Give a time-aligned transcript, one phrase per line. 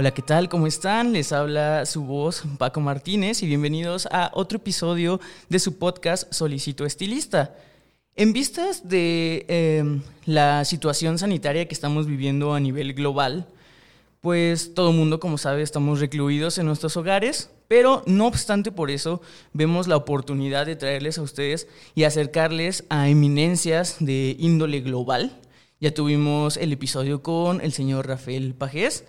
[0.00, 0.48] Hola, ¿qué tal?
[0.48, 1.12] ¿Cómo están?
[1.12, 6.86] Les habla su voz Paco Martínez y bienvenidos a otro episodio de su podcast Solicito
[6.86, 7.56] Estilista.
[8.14, 13.48] En vistas de em, la situación sanitaria que estamos viviendo a nivel global,
[14.20, 18.92] pues todo el mundo, como sabe, estamos recluidos en nuestros hogares, pero no obstante por
[18.92, 19.20] eso
[19.52, 25.32] vemos la oportunidad de traerles a ustedes y acercarles a eminencias de índole global.
[25.80, 29.04] Ya tuvimos el episodio con el señor Rafael Pajés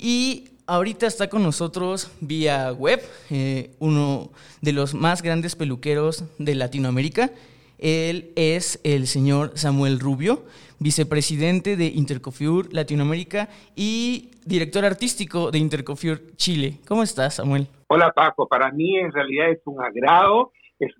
[0.00, 3.00] y ahorita está con nosotros vía web,
[3.30, 4.30] eh, uno
[4.62, 7.30] de los más grandes peluqueros de Latinoamérica.
[7.78, 10.44] Él es el señor Samuel Rubio,
[10.78, 16.78] vicepresidente de Intercofur Latinoamérica y director artístico de Intercofur Chile.
[16.88, 17.66] ¿Cómo estás, Samuel?
[17.88, 18.46] Hola, Paco.
[18.48, 20.52] Para mí en realidad es un agrado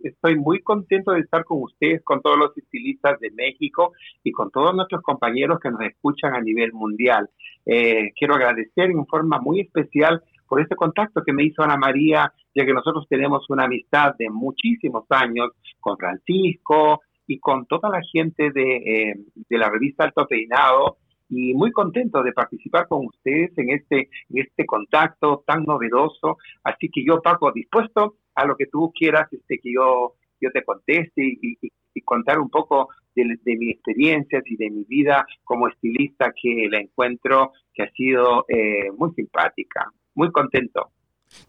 [0.03, 4.51] estoy muy contento de estar con ustedes, con todos los estilistas de México y con
[4.51, 7.29] todos nuestros compañeros que nos escuchan a nivel mundial.
[7.67, 12.33] Eh, quiero agradecer en forma muy especial por este contacto que me hizo Ana María,
[12.55, 18.01] ya que nosotros tenemos una amistad de muchísimos años con Francisco y con toda la
[18.13, 19.15] gente de, eh,
[19.51, 20.97] la revista Alto Peinado
[21.29, 26.39] y muy contento de participar con ustedes en este, este contacto tan novedoso.
[26.65, 30.65] Así que yo, Paco, dispuesto a lo que tú quieras este, que yo, yo te
[30.65, 31.57] conteste y,
[32.05, 36.81] contar un poco de, de mis experiencias y de mi vida como estilista que la
[36.81, 39.93] encuentro que ha sido eh, muy simpática.
[40.15, 40.91] Muy contento.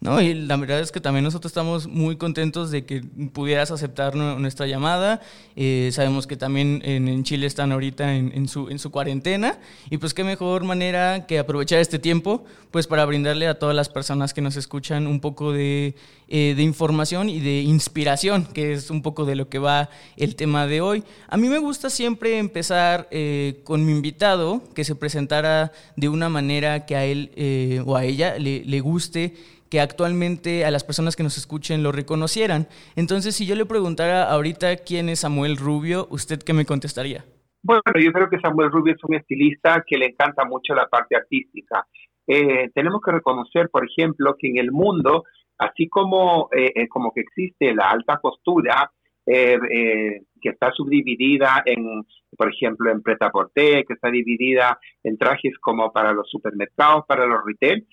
[0.02, 3.02] No, y la verdad es que también nosotros estamos muy contentos de que
[3.32, 5.20] pudieras aceptar nuestra llamada.
[5.54, 9.60] Eh, sabemos que también en, Chile están ahorita en, su, en su cuarentena
[9.90, 13.88] y pues qué mejor manera que aprovechar este tiempo pues para brindarle a todas las
[13.88, 15.94] personas que nos escuchan un poco de,
[16.26, 20.66] eh, información y de inspiración, que es un poco de lo que va el tema
[20.66, 21.04] de hoy.
[21.28, 26.28] A mí me gusta siempre empezar eh, con mi invitado, que se presentara de una
[26.28, 29.34] manera que a él o a ella le, le guste
[29.72, 32.66] que actualmente a las personas que nos escuchen lo reconocieran.
[32.94, 37.24] Entonces, si yo le preguntara ahorita quién es Samuel Rubio, ¿usted qué me contestaría?
[37.62, 41.16] Bueno, yo creo que Samuel Rubio es un estilista que le encanta mucho la parte
[41.16, 41.86] artística.
[42.26, 45.24] Eh, tenemos que reconocer, por ejemplo, que en el mundo,
[45.56, 48.92] así como, eh, eh, como que existe la alta costura,
[49.24, 52.04] que está subdividida en,
[52.36, 57.24] por ejemplo, en preta porté, que está dividida en trajes como para los supermercados, para
[57.24, 57.86] los retail,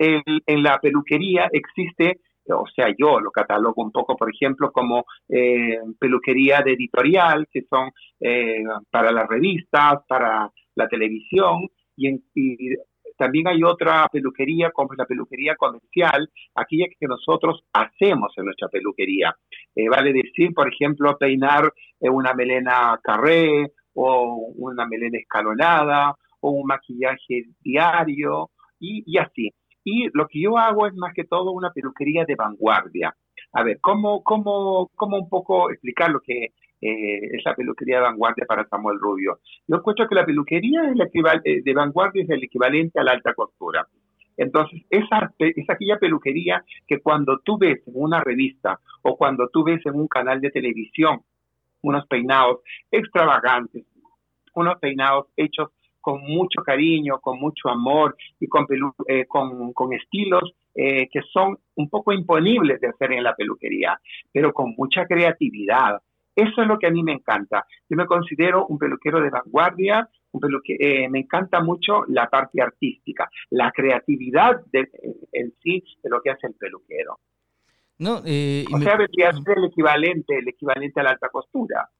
[0.00, 5.78] en, la peluquería existe, o sea, yo lo catalogo un poco, por ejemplo, como eh,
[5.98, 12.18] peluquería de editorial, que son eh, para las revistas, para la televisión, y,
[13.18, 19.36] también hay otra peluquería, como la peluquería comercial, aquella que nosotros hacemos en nuestra peluquería.
[19.74, 26.66] Eh, vale decir, por ejemplo, peinar una melena carré o una melena escalonada o un
[26.66, 29.50] maquillaje diario y así.
[29.84, 33.14] Y lo que yo hago es más que todo una peluquería de vanguardia.
[33.52, 36.52] A ver, ¿cómo, cómo, cómo un poco explicar lo que
[36.82, 39.40] eh, es la peluquería de vanguardia para Samuel Rubio?
[39.66, 43.86] Yo encuentro que la peluquería eh, de vanguardia es el equivalente a la alta costura.
[44.36, 49.64] Entonces, esa, es aquella peluquería que cuando tú ves en una revista o cuando tú
[49.64, 51.20] ves en un canal de televisión
[51.82, 53.84] unos peinados extravagantes,
[54.54, 55.68] unos peinados hechos
[56.00, 58.66] con mucho cariño, con mucho amor y con,
[59.06, 64.00] eh, con, estilos eh, que son un poco imponibles de hacer en la peluquería,
[64.32, 66.00] pero con mucha creatividad.
[66.34, 67.66] Eso es lo que a mí me encanta.
[67.88, 72.62] Yo me considero un peluquero de vanguardia, un peluque, eh, me encanta mucho la parte
[72.62, 74.88] artística, la creatividad de,
[75.32, 77.18] en sí de lo que hace el peluquero.
[77.98, 81.90] No, o sea, debería ser el equivalente, el equivalente a la alta costura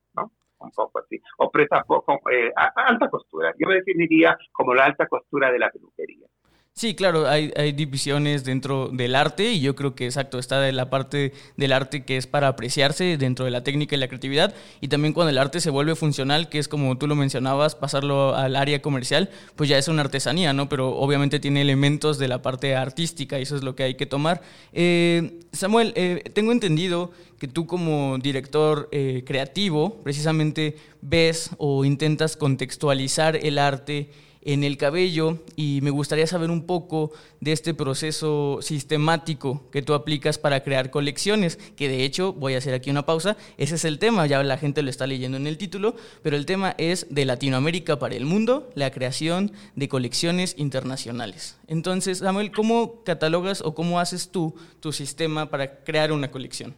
[0.60, 3.52] un poco así, o presta poco, eh, alta costura.
[3.58, 6.26] Yo me definiría como la alta costura de la peluquería.
[6.72, 10.72] Sí, claro, hay, hay, divisiones dentro del arte y yo creo que exacto, está de
[10.72, 14.54] la parte del arte que es para apreciarse dentro de la técnica y la creatividad
[14.80, 18.34] y también cuando el arte se vuelve funcional, que es como tú lo mencionabas, pasarlo
[18.34, 20.70] al área comercial, pues ya es una artesanía, ¿no?
[20.70, 24.06] Pero obviamente tiene elementos de la parte artística y eso es lo que hay que
[24.06, 24.40] tomar.
[24.72, 32.38] Eh, Samuel, eh, tengo entendido que tú como director eh, creativo precisamente ves o intentas
[32.38, 34.10] contextualizar el arte
[34.42, 39.94] en el cabello y me gustaría saber un poco de este proceso sistemático que tú
[39.94, 43.84] aplicas para crear colecciones, que de hecho, voy a hacer aquí una pausa, ese es
[43.84, 47.12] el tema, ya la gente lo está leyendo en el título, pero el tema es
[47.14, 51.60] de Latinoamérica para el mundo, la creación de colecciones internacionales.
[51.66, 56.74] Entonces, Samuel, ¿cómo catalogas o cómo haces tú tu sistema para crear una colección?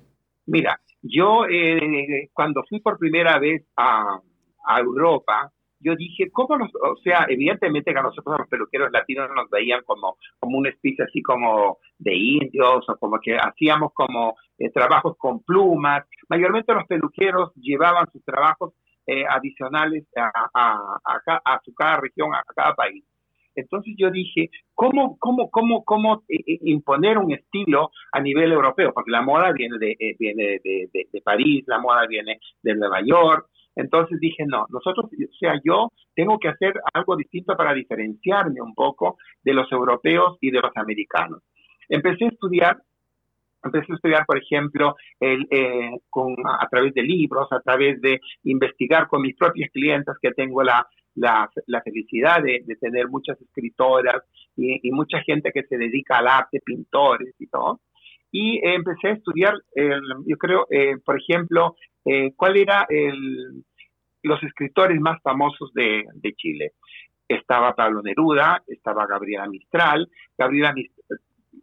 [0.47, 4.21] Mira, yo eh, cuando fui por primera vez a,
[4.67, 9.29] a Europa, yo dije, ¿cómo nos, o sea, evidentemente que a nosotros los peluqueros latinos
[9.35, 14.37] nos veían como, como una especie así como de indios o como que hacíamos como
[14.59, 16.05] eh, trabajos con plumas.
[16.29, 18.75] Mayormente los peluqueros llevaban sus trabajos
[19.07, 23.05] eh, adicionales a, a, a, su cada región, a cada país.
[23.55, 28.93] Entonces yo dije, ¿cómo, cómo, cómo, cómo eh, imponer un estilo a nivel europeo?
[28.95, 33.01] Porque la moda viene de, viene de, de, de París, la moda viene de Nueva
[33.05, 38.61] York, entonces dije, no, nosotros, o sea, yo tengo que hacer algo distinto para diferenciarme
[38.61, 41.43] un poco de los europeos y de los americanos.
[41.89, 42.83] Empecé a estudiar,
[43.63, 48.21] empecé a estudiar, por ejemplo, el, eh, con, a través de libros, a través de
[48.45, 54.23] investigar con mis propias clientes, que tengo la, la, la felicidad de, tener muchas escritoras
[54.57, 57.81] y, mucha gente que se dedica al arte, pintores y todo.
[58.33, 63.63] Y empecé a estudiar, eh, yo creo, eh, por ejemplo, eh, cuál era el,
[64.23, 66.73] los escritores más famosos de, de, Chile.
[67.29, 70.09] Estaba Pablo Neruda, estaba Gabriela Mistral.
[70.37, 71.21] Gabriela Mistral,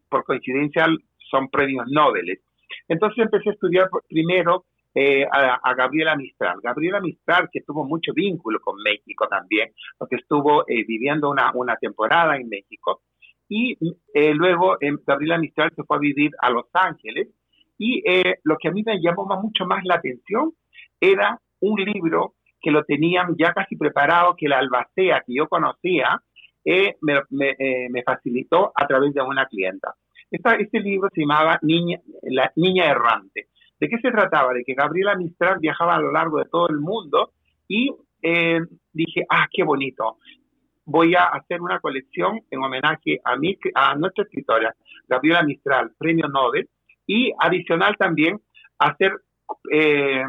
[0.08, 0.88] por coincidencia,
[1.30, 2.40] son premios Nobel.
[2.88, 6.60] Entonces empecé a estudiar primero eh, a, a, Gabriela Mistral.
[6.62, 11.76] Gabriela Mistral, que tuvo mucho vínculo con México también, porque estuvo eh, viviendo una, una
[11.76, 13.02] temporada en México.
[13.50, 13.78] Y
[14.14, 17.28] eh, luego Gabriela Mistral se fue a vivir a Los Ángeles
[17.78, 20.54] y eh, lo que a mí me llamó mucho más la atención
[21.00, 26.22] era un libro que lo tenían ya casi preparado, que la albacea que yo conocía
[26.66, 29.96] eh, me, me, eh, facilitó a través de una clienta.
[30.30, 33.48] Este libro se llamaba Niña, La Niña Errante.
[33.80, 34.54] ¿De qué se trataba?
[34.54, 37.32] De que Gabriela Mistral viajaba a lo largo de todo el mundo
[37.68, 37.90] y
[38.22, 38.60] eh,
[38.92, 40.18] dije, ah, qué bonito.
[40.92, 44.76] Voy a hacer una colección en homenaje a, mi, a nuestra escritora,
[45.08, 46.68] Gabriela Mistral, premio Nobel,
[47.06, 48.40] y adicional también
[48.80, 49.14] hacer
[49.72, 50.24] eh,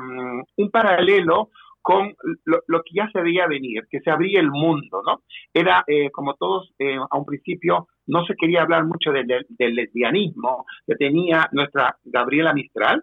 [0.56, 1.48] un paralelo
[1.80, 2.14] con
[2.44, 5.22] lo, que ya se veía venir, que se abría el mundo, ¿no?
[5.54, 10.66] Era, eh, como todos, eh, a un principio no se quería hablar mucho del, lesbianismo
[10.86, 13.02] que tenía nuestra Gabriela Mistral,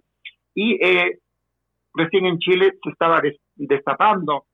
[0.54, 1.20] y eh,
[1.96, 4.46] recién en Chile se estaba des, destapando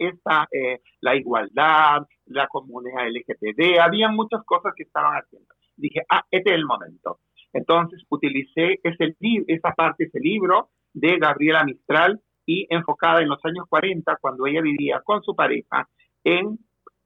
[0.00, 5.54] esta, eh, la igualdad, la comunidad LGTB, había muchas cosas que estaban haciendo.
[5.76, 7.20] Dije, ah, este es el momento.
[7.52, 9.14] Entonces utilicé ese,
[9.46, 14.62] esa parte, ese libro de Gabriela Mistral y enfocada en los años 40, cuando ella
[14.62, 15.88] vivía con su pareja
[16.24, 16.58] en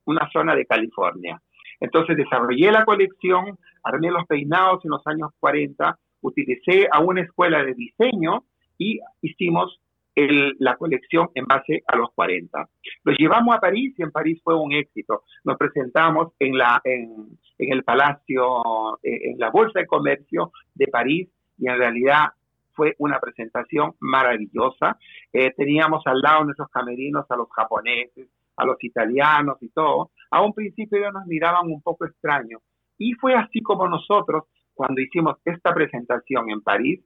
[0.05, 1.41] una zona de California.
[1.81, 7.63] Entonces desarrollé la colección, armé los peinados en los años 40, utilicé a una escuela
[7.63, 8.45] de diseño
[8.79, 9.81] y hicimos
[10.17, 12.69] la colección en base a los 40.
[13.05, 15.25] Lo llevamos a París y en París fue un éxito.
[15.45, 21.29] Nos presentamos en, la, en, el Palacio, eh, en la Bolsa de Comercio de París
[21.59, 22.29] y en realidad
[22.75, 24.99] fue una presentación maravillosa.
[25.33, 30.11] Eh, teníamos al lado nuestros camerinos a los japoneses, a los italianos y todo.
[30.31, 32.63] A un principio ellos nos miraban un poco extraños.
[32.99, 34.45] Y fue así como nosotros,
[34.75, 37.01] cuando hicimos esta presentación en París,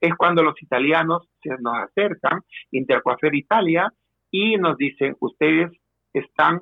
[0.00, 2.40] es cuando los italianos se nos acercan,
[2.70, 3.92] Intercoafer Italia,
[4.30, 5.70] y nos dicen, ustedes
[6.12, 6.60] están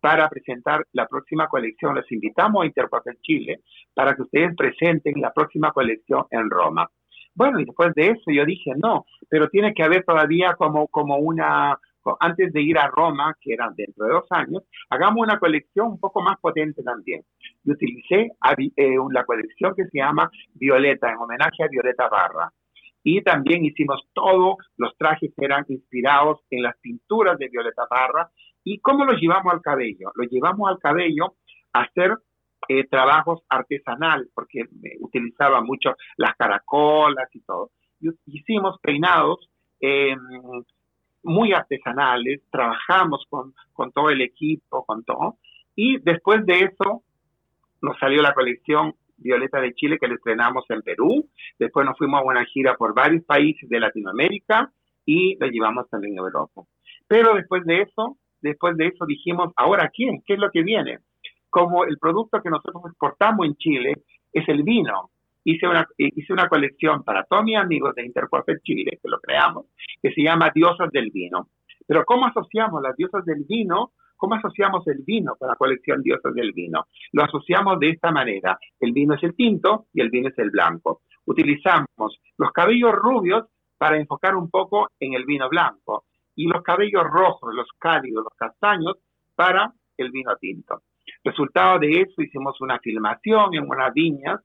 [0.00, 1.94] para presentar la próxima colección.
[1.94, 3.60] Les invitamos a Intercoafer Chile
[3.94, 6.88] para que ustedes presenten la próxima colección en Roma.
[7.34, 11.16] Bueno, y después de eso yo dije, no, pero tiene que haber todavía como, como
[11.18, 11.78] una,
[12.20, 16.00] antes de ir a Roma, que era dentro de dos años, hagamos una colección un
[16.00, 17.22] poco más potente también.
[17.62, 18.32] Yo utilicé
[18.76, 22.52] eh, la colección que se llama Violeta, en homenaje a Violeta Barra
[23.10, 28.30] y también hicimos todos los trajes eran inspirados en las pinturas de Violeta Parra.
[28.62, 30.12] ¿Y cómo los llevamos al cabello?
[30.14, 31.36] Los llevamos al cabello
[31.72, 32.18] a hacer
[32.68, 34.64] eh, trabajos artesanales, porque
[35.00, 37.70] utilizaba mucho las caracolas y todo.
[38.26, 39.48] Hicimos peinados
[39.80, 40.14] eh,
[41.22, 45.38] muy artesanales, trabajamos con, con todo el equipo, con todo.
[45.74, 47.02] Y después de eso
[47.80, 51.28] nos salió la colección Violeta de Chile que le estrenamos en Perú.
[51.58, 54.72] Después nos fuimos a una gira por varios países de Latinoamérica
[55.04, 56.62] y la llevamos también a Europa.
[57.06, 60.22] Pero después de eso, después de eso dijimos, ¿ahora quién?
[60.26, 60.98] ¿Qué es lo que viene?
[61.50, 63.94] Como el producto que nosotros exportamos en Chile
[64.32, 65.10] es el vino,
[65.44, 69.66] hice una, hice una colección para todos mis amigos de Intercoafer Chile, que lo creamos,
[70.02, 71.48] que se llama Diosas del Vino.
[71.86, 76.34] Pero ¿cómo asociamos las diosas del vino ¿cómo asociamos el vino con la colección Dioses
[76.34, 76.86] del Vino?
[77.12, 78.58] Lo asociamos de esta manera.
[78.78, 81.00] El vino es el tinto y el vino es el blanco.
[81.24, 83.46] Utilizamos los cabellos rubios
[83.78, 88.34] para enfocar un poco en el vino blanco y los cabellos rojos, los cálidos, los
[88.36, 88.96] castaños
[89.34, 90.82] para el vino tinto.
[91.24, 94.40] Resultado de eso hicimos una filmación en unas viñas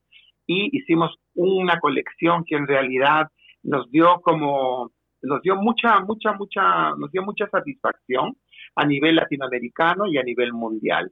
[0.45, 3.27] y hicimos una colección que en realidad
[3.63, 8.35] nos dio como nos dio mucha mucha mucha nos dio mucha satisfacción
[8.75, 11.11] a nivel latinoamericano y a nivel mundial.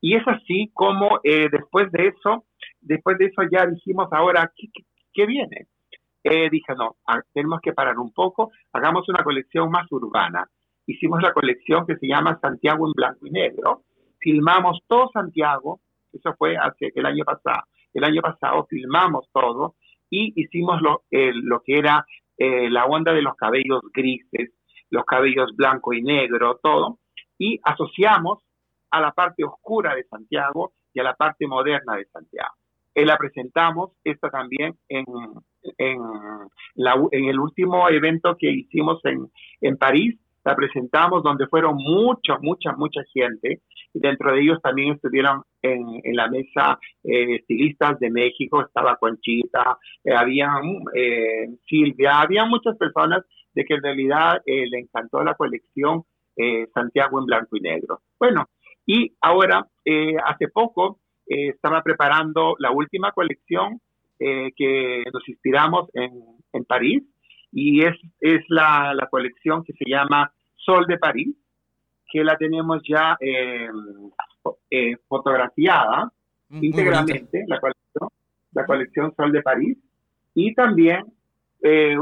[0.00, 2.44] Y es así como eh, después de eso
[2.80, 4.50] después de eso ya dijimos ahora
[5.12, 5.66] qué, viene
[6.24, 10.46] eh, dije no ah, tenemos que parar un poco hagamos una colección más urbana
[10.86, 13.82] hicimos la colección que se llama Santiago en blanco y negro.
[14.18, 15.80] Filmamos todo Santiago
[16.12, 19.74] eso fue hace el año pasado el año pasado filmamos todo
[20.08, 22.04] y hicimos lo, lo que era
[22.42, 24.50] eh, la onda de los cabellos grises,
[24.90, 26.98] los cabellos blanco y negro, todo,
[27.38, 28.38] y asociamos
[28.90, 32.54] a la parte oscura de Santiago y a la parte moderna de Santiago.
[32.94, 35.04] Eh, la presentamos, esta también, en,
[35.78, 35.98] en,
[37.12, 39.30] en el último evento que hicimos en,
[39.60, 43.60] en París, la presentamos donde fueron mucha, mucha, mucha gente.
[43.94, 49.78] Y dentro de ellos también estuvieron en, la mesa eh, estilistas de México, estaba Conchita,
[50.04, 50.50] eh, había
[50.94, 53.24] eh, Silvia, había muchas personas
[53.54, 56.04] de que en realidad eh, le encantó la colección
[56.72, 58.00] Santiago en blanco y negro.
[58.18, 58.48] Bueno,
[58.86, 59.66] y ahora,
[60.24, 63.78] hace poco, estaba preparando la última colección
[64.18, 66.12] que nos inspiramos en,
[66.54, 67.02] en París,
[67.52, 71.36] y es, es la, la, colección que se llama Sol de París,
[72.10, 73.68] que la tenemos ya eh,
[74.70, 76.10] eh, fotografiada
[76.50, 78.08] íntegramente, la colección,
[78.52, 79.78] la colección Sol de París,
[80.34, 81.04] y también
[81.62, 81.96] eh,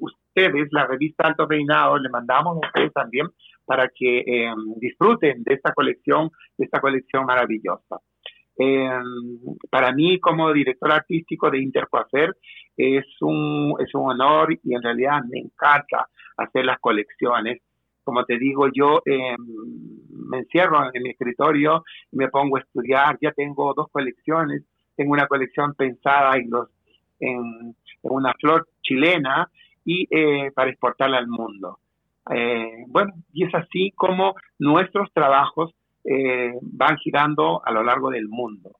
[0.00, 3.26] ustedes, la revista Alto Reinado, le mandamos a ustedes también
[3.64, 7.98] para que disfruten de esta colección, de esta colección maravillosa.
[9.70, 12.36] para mí, como director artístico de Intercoafer,
[12.76, 17.60] es un, es un honor y en realidad me encanta hacer las colecciones.
[18.04, 19.36] Como te digo, yo em,
[20.30, 23.18] me encierro en mi escritorio me pongo a estudiar.
[23.20, 24.62] Ya tengo dos colecciones.
[24.96, 26.50] Tengo una colección pensada en,
[28.02, 29.48] una flor chilena
[29.84, 31.78] y eh, para exportarla al mundo.
[32.30, 38.28] Eh, bueno, y es así como nuestros trabajos eh, van girando a lo largo del
[38.28, 38.72] mundo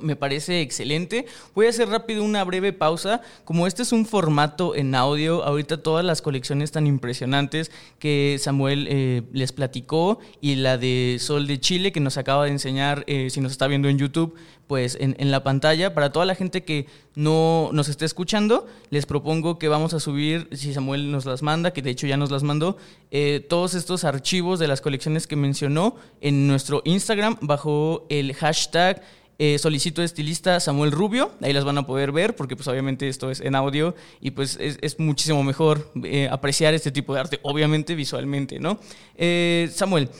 [0.00, 1.26] me parece excelente.
[1.54, 3.20] Voy a hacer rápido una breve pausa.
[3.44, 8.86] Como este es un formato en audio, ahorita todas las colecciones tan impresionantes que Samuel
[8.88, 13.28] eh, les platicó y la de Sol de Chile que nos acaba de enseñar, eh,
[13.30, 14.36] si nos está viendo en YouTube,
[14.70, 15.94] pues en, la pantalla.
[15.94, 20.48] Para toda la gente que no nos esté escuchando, les propongo que vamos a subir,
[20.52, 22.76] si Samuel nos las manda, que de hecho ya nos las mandó,
[23.10, 29.02] eh, todos estos archivos de las colecciones que mencionó en nuestro Instagram bajo el hashtag
[29.42, 33.30] eh, solicito estilista Samuel Rubio, ahí las van a poder ver porque pues obviamente esto
[33.30, 37.94] es en audio y pues es, muchísimo mejor eh, apreciar este tipo de arte, obviamente
[37.94, 38.78] visualmente, ¿no?
[39.16, 40.10] Eh, Samuel,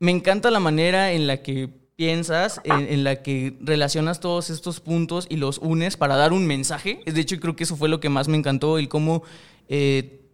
[0.00, 5.28] me encanta la manera en la que piensas, en, la que relacionas todos estos puntos
[5.30, 7.00] y los unes para dar un mensaje.
[7.06, 9.22] De hecho, creo que eso fue lo que más me encantó, el cómo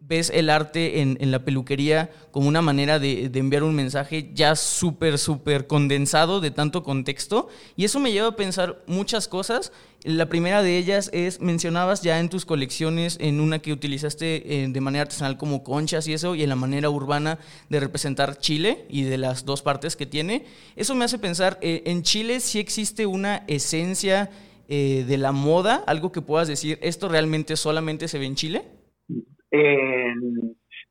[0.07, 5.19] ves el arte en, la peluquería como una manera de, enviar un mensaje ya súper,
[5.19, 7.49] súper condensado de tanto contexto.
[7.77, 9.73] Y eso me lleva a pensar muchas cosas.
[10.03, 14.69] La primera de ellas es, mencionabas ya en tus colecciones, en una que utilizaste eh,
[14.69, 17.39] de manera artesanal como conchas y eso, y en la manera urbana
[17.71, 20.45] de representar Chile y de las dos partes que tiene.
[20.77, 24.31] Eso me hace pensar, eh, en Chile sí existe una esencia
[24.69, 28.65] eh, de la moda, algo que puedas decir, esto realmente solamente se ve en Chile.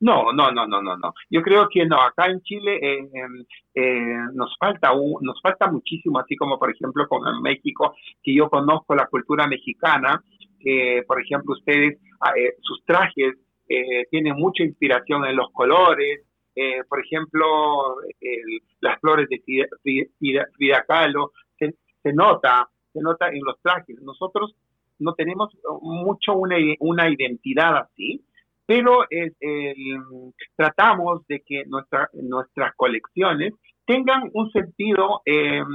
[0.04, 1.14] No, no, no, no, no, no.
[1.30, 1.96] Yo creo que no.
[1.96, 3.10] Acá en Chile eh,
[3.74, 4.92] eh, nos falta
[5.22, 9.48] nos falta muchísimo, así como por ejemplo con en México, que yo conozco la cultura
[9.48, 10.22] mexicana.
[11.08, 13.36] por ejemplo, ustedes ah, eh, sus trajes
[14.12, 16.22] tienen mucha inspiración en los colores.
[16.90, 17.96] por ejemplo,
[18.82, 19.42] las flores de
[20.18, 24.02] Frida, Kahlo se, se nota, se nota en los trajes.
[24.02, 24.54] Nosotros
[25.00, 25.50] no tenemos
[25.82, 28.22] mucho una, una identidad así
[28.66, 29.06] pero
[30.56, 33.54] tratamos de que nuestra, nuestras colecciones
[33.86, 35.66] tengan un sentido em,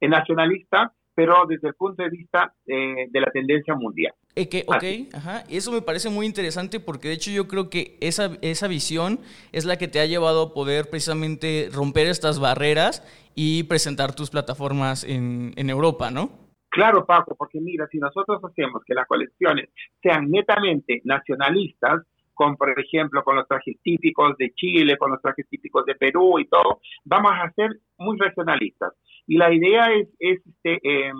[0.00, 4.14] nacionalista, pero desde el punto de vista eh, de la tendencia mundial.
[4.34, 5.44] Eh, que, ok, ajá.
[5.50, 9.20] Eso me parece muy interesante porque de hecho yo creo que esa, esa visión
[9.52, 13.02] es la que te ha llevado a poder precisamente romper estas barreras
[13.34, 16.41] y presentar tus plataformas en, en Europa, ¿no?
[16.72, 19.68] Claro, Paco, porque mira, si nosotros hacemos que las colecciones
[20.02, 22.00] sean netamente nacionalistas,
[22.32, 26.38] con, por ejemplo, con los trajes típicos de Chile, con los trajes típicos de Perú
[26.38, 28.94] y todo, vamos a ser muy regionalistas.
[29.26, 31.14] Y la idea es, este, em,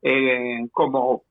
[0.00, 1.24] eh, como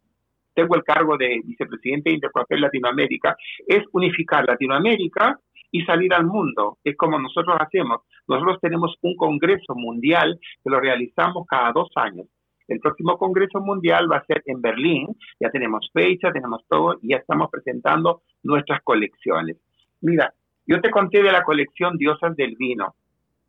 [0.53, 3.35] tengo el cargo de vicepresidente de Interpapel Latinoamérica,
[3.67, 5.39] es unificar Latinoamérica
[5.71, 6.77] y salir al mundo.
[6.83, 8.01] Es como nosotros hacemos.
[8.27, 12.27] Nosotros tenemos un Congreso Mundial que lo realizamos cada dos años.
[12.67, 15.07] El próximo Congreso Mundial va a ser en Berlín,
[15.39, 19.57] ya tenemos fecha, tenemos todo y ya estamos presentando nuestras colecciones.
[20.01, 20.33] Mira,
[20.65, 22.95] yo te conté de la colección Diosas del Vino.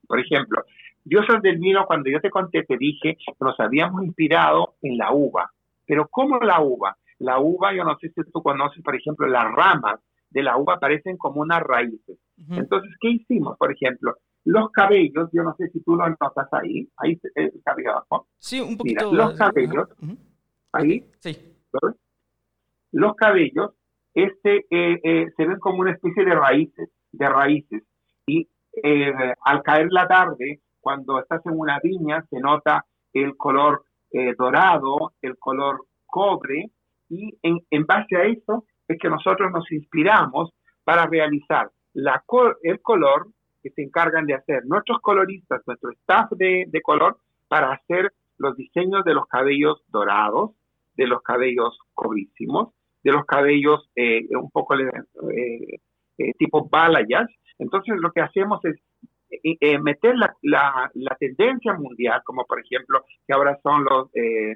[0.07, 0.63] Por ejemplo,
[1.05, 5.13] Diosas del Vino, cuando yo te conté, te dije que nos habíamos inspirado en la
[5.13, 5.51] uva.
[5.87, 6.97] Pero ¿cómo la uva?
[7.19, 10.79] La uva, yo no sé si tú conoces, por ejemplo, las ramas de la uva
[10.79, 12.19] parecen como unas raíces.
[12.51, 13.57] Entonces, ¿qué hicimos?
[13.57, 17.91] Por ejemplo, los cabellos, yo no sé si tú lo notas ahí, ahí el cabello
[17.91, 18.29] abajo.
[18.39, 19.11] Sí, un poquito.
[19.11, 19.89] Mira, los cabellos,
[20.73, 21.37] ahí, sí.
[22.93, 23.73] los cabellos,
[24.15, 27.83] este, eh, eh, se ven como una especie de raíces, de raíces.
[28.25, 28.49] Y
[28.85, 29.13] eh,
[29.45, 33.85] al caer la tarde, cuando estás en una viña, se nota el color
[34.39, 36.71] dorado, el color cobre,
[37.11, 42.25] y en, en base a eso es que nosotros nos inspiramos para realizar la,
[42.63, 43.27] el color
[43.67, 47.19] que se encargan de hacer nuestros coloristas, nuestro staff de, color,
[47.49, 50.53] para hacer los diseños de los cabellos dorados,
[50.95, 55.81] de los cabellos cobrísimos, de los cabellos eh, un poco eh,
[56.19, 57.35] eh, tipo balayage.
[57.59, 58.77] Entonces lo que hacemos es
[59.81, 64.11] meter la, tendencia mundial, como por ejemplo que ahora son los,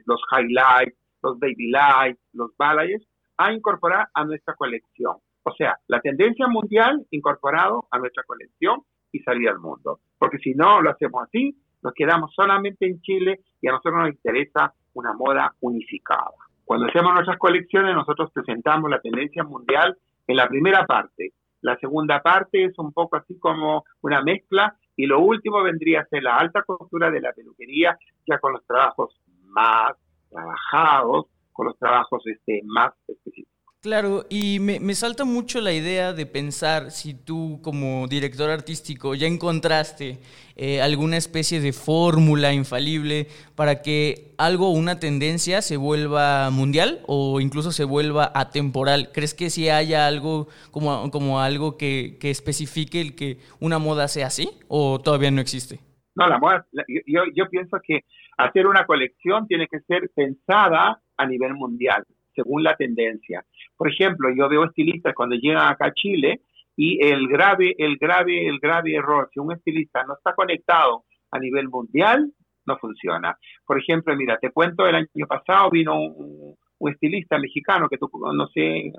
[0.06, 3.04] los highlights, los baby lights, los balayage,
[3.38, 5.16] a incorporar a nuestra colección.
[5.42, 10.00] O sea, la tendencia mundial incorporado a nuestra colección y salir al mundo.
[10.18, 14.10] Porque si no lo hacemos así, nos quedamos solamente en Chile y a nosotros nos
[14.10, 16.32] interesa una moda unificada.
[16.64, 21.32] Cuando hacemos nuestras colecciones, nosotros presentamos la tendencia mundial en la primera parte.
[21.62, 26.06] La segunda parte es un poco así como una mezcla y lo último vendría a
[26.06, 29.92] ser la alta costura de la peluquería, ya con los trabajos más
[30.30, 33.49] trabajados, con los trabajos este, más específicos.
[33.82, 39.14] Claro, y me, me, salta mucho la idea de pensar si tú como director artístico
[39.14, 40.18] ya encontraste
[40.54, 47.40] eh, alguna especie de fórmula infalible para que algo una tendencia se vuelva mundial o
[47.40, 49.12] incluso se vuelva atemporal.
[49.14, 54.08] ¿Crees que si haya algo como, como algo que, que especifique el que una moda
[54.08, 55.80] sea así o todavía no existe?
[56.16, 56.66] No, la moda,
[57.06, 58.00] yo, yo pienso que
[58.36, 63.44] hacer una colección tiene que ser pensada a nivel mundial, según la tendencia.
[63.76, 66.42] Por ejemplo, yo veo estilistas cuando llegan acá a Chile
[66.76, 71.38] y el grave, el grave, el grave error, si un estilista no está conectado a
[71.38, 72.32] nivel mundial,
[72.66, 73.36] no funciona.
[73.66, 76.56] Por ejemplo, mira, te cuento, el año pasado vino un,
[76.90, 78.90] estilista mexicano que tú, no sé,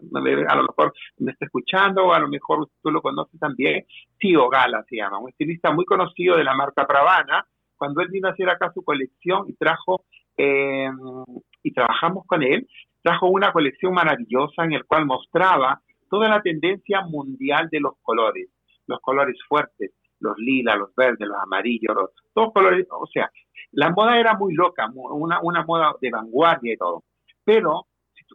[0.47, 3.85] a lo mejor me está escuchando, o a lo mejor tú lo conoces también,
[4.19, 7.43] Tío Gala se llama, un estilista muy conocido de la marca Pravana.
[7.75, 10.05] Cuando él vino a hacer acá su colección y trajo,
[10.37, 10.91] eh,
[11.63, 12.67] y trabajamos con él,
[13.01, 18.49] trajo una colección maravillosa en el cual mostraba toda la tendencia mundial de los colores,
[18.87, 23.29] los colores fuertes, los lilas, los verdes, los amarillos, los, todos colores, o sea,
[23.71, 27.03] la moda era muy loca, una, una moda de vanguardia y todo,
[27.43, 27.87] pero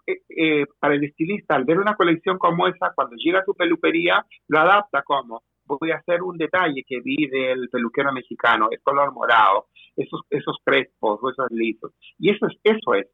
[0.07, 3.55] eh, eh, para el estilista, al ver una colección como esa, cuando llega a su
[3.55, 8.81] peluquería, lo adapta como, voy a hacer un detalle que vi del peluquero mexicano, el
[8.83, 11.92] color morado, esos, esos crespos esos lisos.
[12.18, 13.07] Y eso es, eso es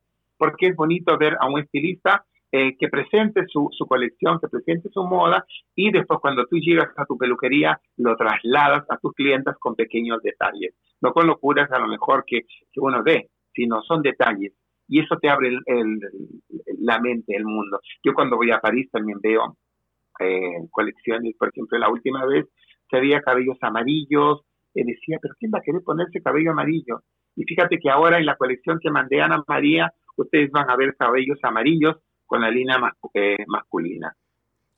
[0.42, 5.05] porque es bonito ver a un estilista eh, que presente su, colección, que presente su
[5.05, 9.76] moda y después cuando tú llegas a tu peluquería lo trasladas a tus clientes con
[9.76, 12.40] pequeños detalles, no con locuras a lo mejor que,
[12.74, 14.52] uno ve, sino son detalles
[14.88, 15.57] y eso te abre
[16.81, 17.78] la mente, el mundo.
[18.02, 19.57] Yo cuando voy a París también veo
[20.18, 22.46] eh, colecciones, por ejemplo, la última vez
[22.90, 24.40] se veía cabellos amarillos,
[24.74, 27.02] y decía, pero ¿quién va a querer ponerse cabello amarillo?
[27.37, 30.77] Y fíjate que ahora en la colección que mandé a Ana María ustedes van a
[30.77, 31.96] ver cabellos amarillos
[32.27, 32.77] con la línea
[33.14, 34.14] eh, masculina.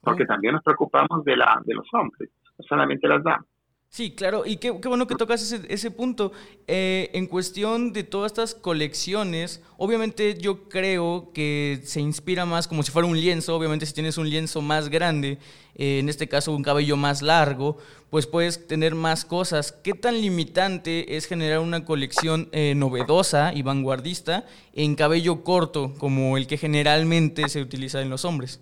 [0.01, 3.47] Porque también nos preocupamos de, la, de los hombres, no solamente las damas.
[3.95, 6.33] Sí, claro, y qué, bueno que tocas ese, ese punto.
[6.67, 12.83] Eh, en cuestión de todas estas colecciones, obviamente yo creo que se inspira más como
[12.83, 15.39] si fuera un lienzo, obviamente si tienes un lienzo más grande,
[15.77, 17.79] eh, en este caso un cabello más largo,
[18.11, 19.71] pues puedes tener más cosas.
[19.71, 26.37] ¿Qué tan limitante es generar una colección eh, novedosa y vanguardista en cabello corto, como
[26.37, 28.61] el que generalmente se utiliza en los hombres?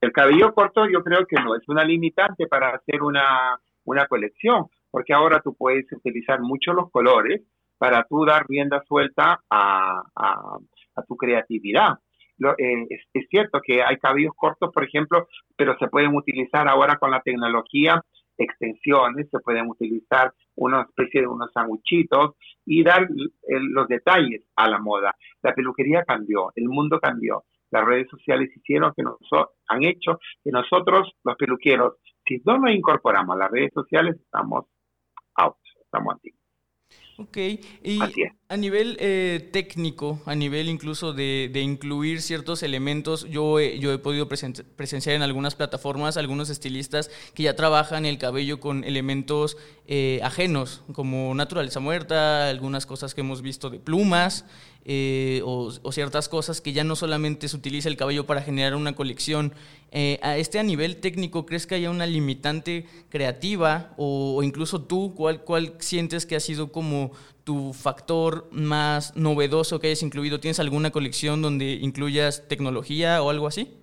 [0.00, 3.58] El cabello corto yo creo que no es una limitante para hacer una,
[4.08, 7.42] colección, porque ahora tú puedes utilizar mucho los colores
[7.78, 10.02] para tú dar rienda suelta a,
[11.06, 11.98] tu creatividad.
[12.58, 17.10] eh, es, cierto que hay cabellos cortos, por ejemplo, pero se pueden utilizar ahora con
[17.10, 18.02] la tecnología
[18.36, 23.08] extensiones, se pueden utilizar una especie de unos sanguchitos y dar
[23.48, 25.14] los detalles a la moda.
[25.42, 27.44] La peluquería cambió, el mundo cambió.
[27.70, 29.18] Las redes sociales hicieron que nos,
[29.68, 31.94] han hecho que nosotros, los peluqueros,
[32.26, 34.66] si no nos incorporamos a las redes sociales, estamos
[35.36, 36.37] out, estamos antiguos.
[37.20, 37.36] Ok,
[37.82, 37.98] y
[38.48, 44.28] a nivel eh, técnico, a nivel incluso de, incluir ciertos elementos, yo, yo he podido
[44.28, 49.56] presenciar en algunas plataformas algunos estilistas que ya trabajan el cabello con elementos
[49.88, 54.44] eh, ajenos, como naturaleza muerta, algunas cosas que hemos visto de plumas,
[54.90, 58.94] eh, o, ciertas cosas que ya no solamente se utiliza el cabello para generar una
[58.94, 59.52] colección.
[59.90, 65.14] Eh, a este a nivel técnico, ¿crees que haya una limitante creativa o, incluso tú,
[65.14, 67.12] ¿cuál, cuál sientes que ha sido como
[67.44, 70.40] tu factor más novedoso que hayas incluido?
[70.40, 73.74] ¿Tienes alguna colección donde incluyas tecnología o algo así?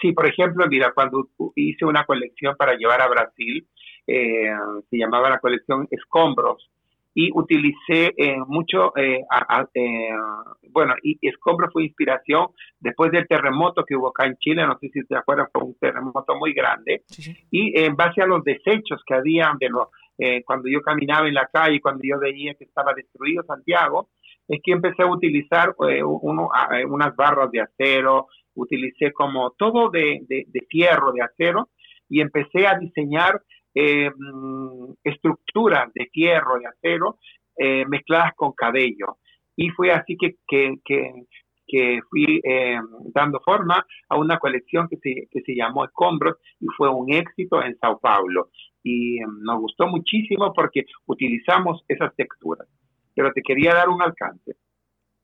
[0.00, 3.68] Sí, por ejemplo, mira, cuando hice una colección para llevar a Brasil,
[4.06, 4.50] eh,
[4.88, 6.70] se llamaba la colección Escombros,
[7.14, 9.20] y utilicé eh, mucho, eh,
[9.74, 10.08] eh,
[10.70, 14.88] bueno, y Escombro fue inspiración después del terremoto que hubo acá en Chile, no sé
[14.92, 17.02] si te acuerdas, fue un terremoto muy grande,
[17.50, 19.88] y en base a los desechos que había de los,
[20.44, 24.10] cuando yo caminaba en la calle, cuando yo veía que estaba destruido Santiago,
[24.46, 26.50] es que empecé a utilizar uno,
[26.88, 31.70] unas barras de acero, utilicé como todo de, de, de fierro, de acero,
[32.08, 33.40] y empecé a diseñar
[33.74, 34.10] eh,
[35.04, 37.18] estructuras de fierro y acero
[37.56, 39.18] eh, mezcladas con cabello.
[39.56, 40.76] Y fue así que, que,
[41.66, 42.80] que, fui eh,
[43.14, 47.62] dando forma a una colección que se, que se llamó Escombros y fue un éxito
[47.62, 48.50] en Sao Paulo.
[48.82, 52.66] Y nos gustó muchísimo porque utilizamos esas texturas.
[53.14, 54.56] Pero te quería dar un alcance.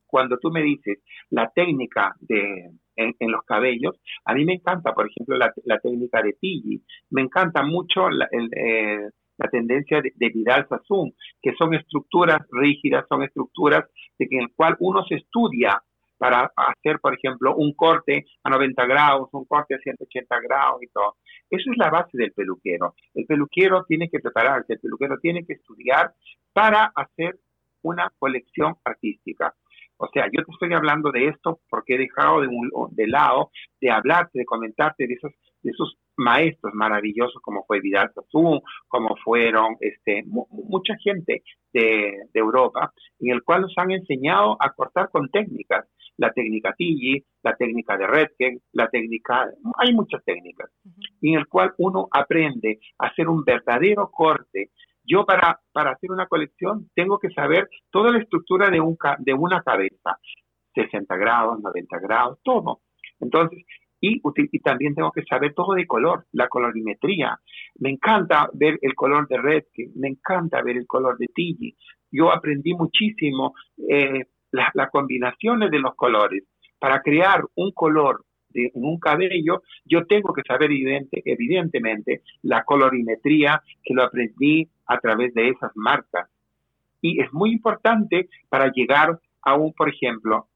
[0.07, 0.99] Cuando tú me dices
[1.31, 3.97] la técnica de, en, los cabellos.
[4.25, 6.83] A mí me encanta, por ejemplo, la, técnica de Tilly.
[7.11, 9.11] Me encanta mucho la, eh,
[9.51, 13.85] tendencia de, Vidal Sassoon, que son estructuras rígidas, son estructuras
[14.19, 15.83] de en el cual uno se estudia
[16.19, 20.87] para hacer, por ejemplo, un corte a 90 grados, un corte a 180 grados y
[20.89, 21.17] todo.
[21.51, 22.95] Eso es la base del peluquero.
[23.15, 26.15] El peluquero tiene que prepararse, el peluquero tiene que estudiar
[26.55, 27.39] para hacer
[27.83, 29.55] una colección artística.
[29.99, 33.51] O sea, yo te estoy hablando de esto porque he dejado de, un, de lado
[33.81, 35.33] de hablarte, de comentarte de esos,
[35.63, 42.93] de esos maestros maravillosos como fue Vidal Sassoon, como fueron este, mucha gente de, Europa,
[43.21, 45.87] en el cual nos han enseñado a cortar con técnicas.
[46.19, 50.71] La técnica Tilly, la técnica de Redken, la técnica, hay muchas técnicas,
[51.21, 54.71] en el cual uno aprende a hacer un verdadero corte
[55.07, 59.35] yo para, para hacer una colección tengo que saber toda la estructura de, un, de
[59.35, 60.19] una cabeza,
[60.75, 62.81] 60 grados, 90 grados, todo.
[63.21, 63.65] Entonces,
[64.01, 64.21] y,
[64.53, 67.39] y, también tengo que saber todo de color, la colorimetría.
[67.79, 69.65] Me encanta ver el color de Red,
[69.95, 71.75] me encanta ver el color de Tilly.
[72.11, 73.55] Yo aprendí muchísimo
[73.89, 76.45] eh, las combinaciones de los colores
[76.79, 78.25] para crear un color
[78.57, 84.99] en un cabello, yo tengo que saber evidente, evidentemente la colorimetría que lo aprendí a
[84.99, 86.29] través de esas marcas.
[87.01, 90.49] Y es muy importante para llegar a un, por ejemplo,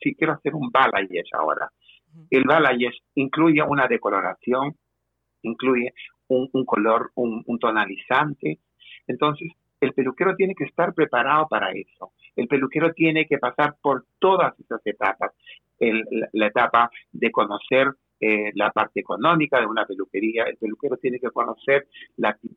[0.00, 1.70] si quiero hacer un balayage ahora,
[2.30, 4.74] el balayage incluye una decoloración,
[5.42, 5.92] incluye
[6.28, 8.58] un, color, un, un tonalizante.
[9.06, 12.12] Entonces, el peluquero tiene que estar preparado para eso.
[12.34, 15.32] El peluquero tiene que pasar por todas esas etapas
[15.80, 21.30] la, etapa de conocer eh, la parte económica de una peluquería, el peluquero tiene que
[21.30, 21.86] conocer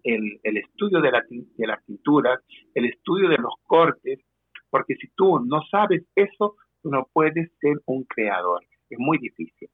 [0.03, 1.11] el, estudio de,
[1.57, 2.39] de las pinturas,
[2.73, 4.19] el estudio de los cortes,
[4.69, 8.63] porque si tú no sabes eso, tú no puedes ser un creador.
[8.89, 9.69] Es muy difícil.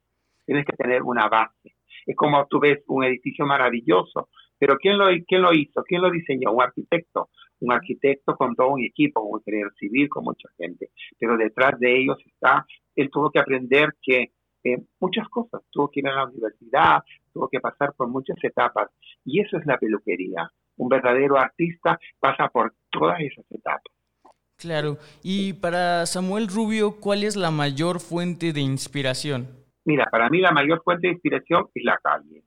[0.45, 1.75] Tienes que tener una base.
[2.05, 5.83] Es como tú ves un edificio maravilloso, pero ¿quién lo, quién lo hizo?
[5.83, 6.51] ¿Quién lo diseñó?
[6.51, 7.29] Un arquitecto.
[7.59, 10.89] Un arquitecto con todo un equipo, un ingeniero civil, con mucha gente.
[11.17, 14.31] Pero detrás de ellos está él tuvo que aprender que
[14.63, 18.89] eh, muchas cosas, tuvo que ir a la universidad, tuvo que pasar por muchas etapas.
[19.23, 20.49] Y eso es la peluquería.
[20.77, 23.93] Un verdadero artista pasa por todas esas etapas.
[24.57, 24.97] Claro.
[25.21, 29.47] Y para Samuel Rubio, ¿cuál es la mayor fuente de inspiración?
[29.83, 32.43] Mira, para mí la mayor fuente de inspiración es la calle.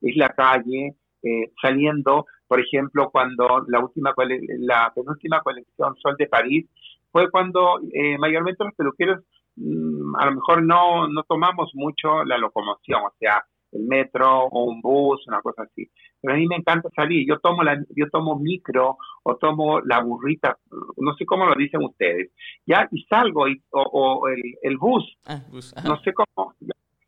[0.00, 4.14] Es la calle eh, saliendo, por ejemplo, cuando la última
[4.60, 6.66] la penúltima colección Sol de París
[7.10, 9.20] fue cuando eh, mayormente los peluqueros
[9.56, 14.80] a lo mejor no, no tomamos mucho la locomoción, o sea, el metro o un
[14.80, 15.90] bus, una cosa así.
[16.20, 17.26] Pero a mí me encanta salir.
[17.26, 20.58] Yo tomo la, yo tomo micro o tomo la burrita,
[20.96, 22.30] no sé cómo lo dicen ustedes,
[22.66, 24.28] ya y salgo y, o,
[24.62, 25.42] el, bus, ah,
[25.84, 26.54] no sé cómo,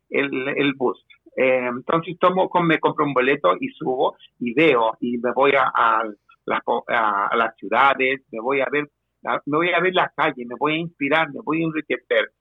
[0.09, 1.05] el, el bus.
[1.37, 5.69] Eh, entonces tomo, me compro un boleto y subo y veo y me voy a,
[5.75, 6.03] a,
[6.87, 8.89] a, las ciudades, me voy a ver,
[9.45, 12.31] me voy a ver la calle, me voy a inspirar, me voy a enriquecer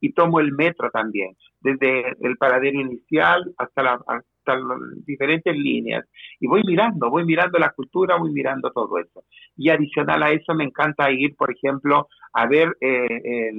[0.00, 6.04] y tomo el metro también, desde el paradero inicial hasta, la, hasta las diferentes líneas.
[6.40, 9.24] Y voy mirando, voy mirando la cultura, voy mirando todo eso.
[9.56, 13.50] Y adicional a eso me encanta ir, por ejemplo, a ver, eh,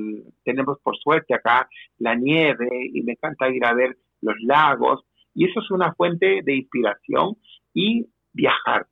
[0.43, 5.03] tenemos por suerte acá la nieve y me encanta ir a ver los lagos.
[5.33, 7.37] Y eso es una fuente de inspiración
[7.73, 8.85] y viajar,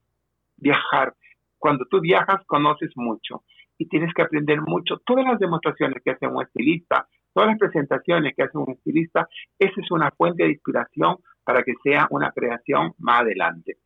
[0.58, 1.14] viajar.
[1.60, 3.44] Cuando tú viajas conoces mucho
[3.84, 4.98] y tienes que aprender mucho.
[5.06, 9.28] Todas las demostraciones que hace un estilista todas las presentaciones que hace un estilista,
[9.60, 13.78] esa es una fuente de inspiración para que sea una creación más adelante.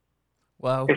[0.59, 0.87] Wow.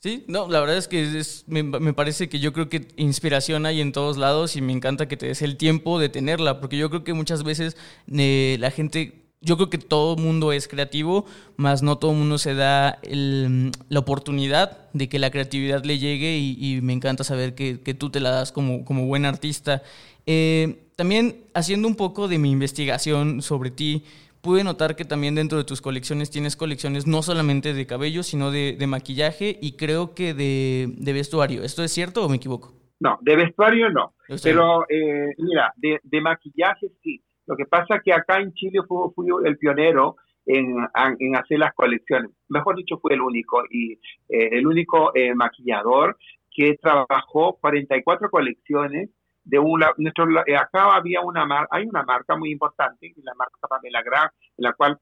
[0.00, 3.92] Sí, no, la verdad es que me, parece que yo creo que inspiración hay en
[3.92, 7.04] todos lados y me encanta que te des el tiempo de tenerla, porque yo creo
[7.04, 7.76] que muchas veces
[8.12, 11.26] eh, la gente yo creo que todo mundo es creativo,
[11.56, 16.80] más no todo mundo se da la oportunidad de que la creatividad le llegue y,
[16.82, 19.82] me encanta saber que, tú te la das como, como buen artista.
[20.26, 24.04] Eh, también haciendo un poco de mi investigación sobre ti,
[24.44, 28.50] pude notar que también dentro de tus colecciones tienes colecciones no solamente de cabello, sino
[28.50, 31.62] de, maquillaje y creo que de, vestuario.
[31.62, 32.74] ¿Esto es cierto o me equivoco?
[33.00, 34.14] No, de vestuario no.
[34.42, 37.22] Pero eh, mira, de, maquillaje sí.
[37.46, 42.30] Lo que pasa es que acá en Chile fui, el pionero en, hacer las colecciones.
[42.48, 43.92] Mejor dicho, fue el único y
[44.28, 46.16] eh, el único eh, maquillador
[46.54, 49.10] que trabajó 44 colecciones
[49.42, 54.02] de una nuestro eh, acá había una hay una marca muy importante la marca Pamela
[54.02, 54.98] Graf en la cual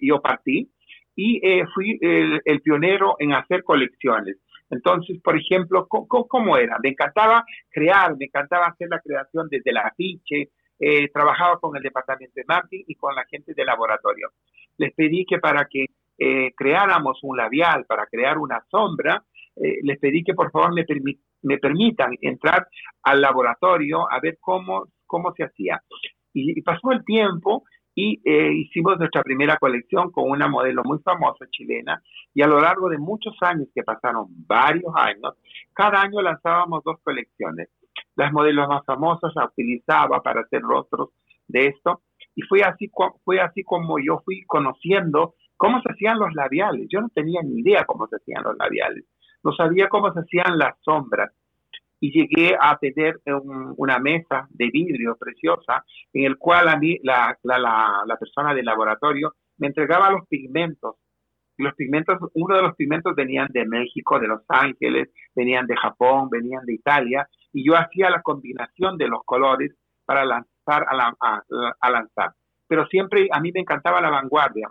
[0.00, 0.70] yo partí
[1.16, 1.40] y
[1.74, 4.36] fui el, pionero en hacer colecciones
[4.70, 9.78] entonces por ejemplo ¿cómo, era me encantaba crear me encantaba hacer la creación desde el
[9.78, 14.30] afiche eh, trabajaba con el departamento de marketing y con la gente de laboratorio.
[14.76, 15.86] Les pedí que para que
[16.18, 19.22] eh, creáramos un labial, para crear una sombra,
[19.56, 20.84] eh, les pedí que por favor me,
[21.42, 22.66] me, permitan entrar
[23.02, 25.80] al laboratorio a ver cómo, cómo se hacía.
[26.32, 27.62] Y, pasó el tiempo
[27.96, 32.02] y hicimos nuestra primera colección con una modelo muy famosa chilena
[32.34, 35.34] y a lo largo de muchos años, que pasaron varios años,
[35.72, 37.68] cada año lanzábamos dos colecciones
[38.16, 41.10] las modelos más famosas la utilizaba para hacer rostros
[41.48, 42.02] de esto.
[42.34, 42.90] Y fue así,
[43.24, 46.86] fue así como yo fui conociendo cómo se hacían los labiales.
[46.90, 49.04] Yo no tenía ni idea cómo se hacían los labiales.
[49.42, 51.32] No sabía cómo se hacían las sombras.
[52.00, 53.18] Y llegué a tener
[53.76, 58.66] una mesa de vidrio preciosa en el cual a mí la, la, la persona del
[58.66, 60.96] laboratorio me entregaba los pigmentos
[61.56, 66.28] los pigmentos, uno de los pigmentos venían de México, de Los Ángeles, venían de Japón,
[66.30, 69.72] venían de Italia, y yo hacía la combinación de los colores
[70.04, 72.32] para lanzar a, lanzar.
[72.66, 74.68] Pero siempre a mí me encantaba la vanguardia.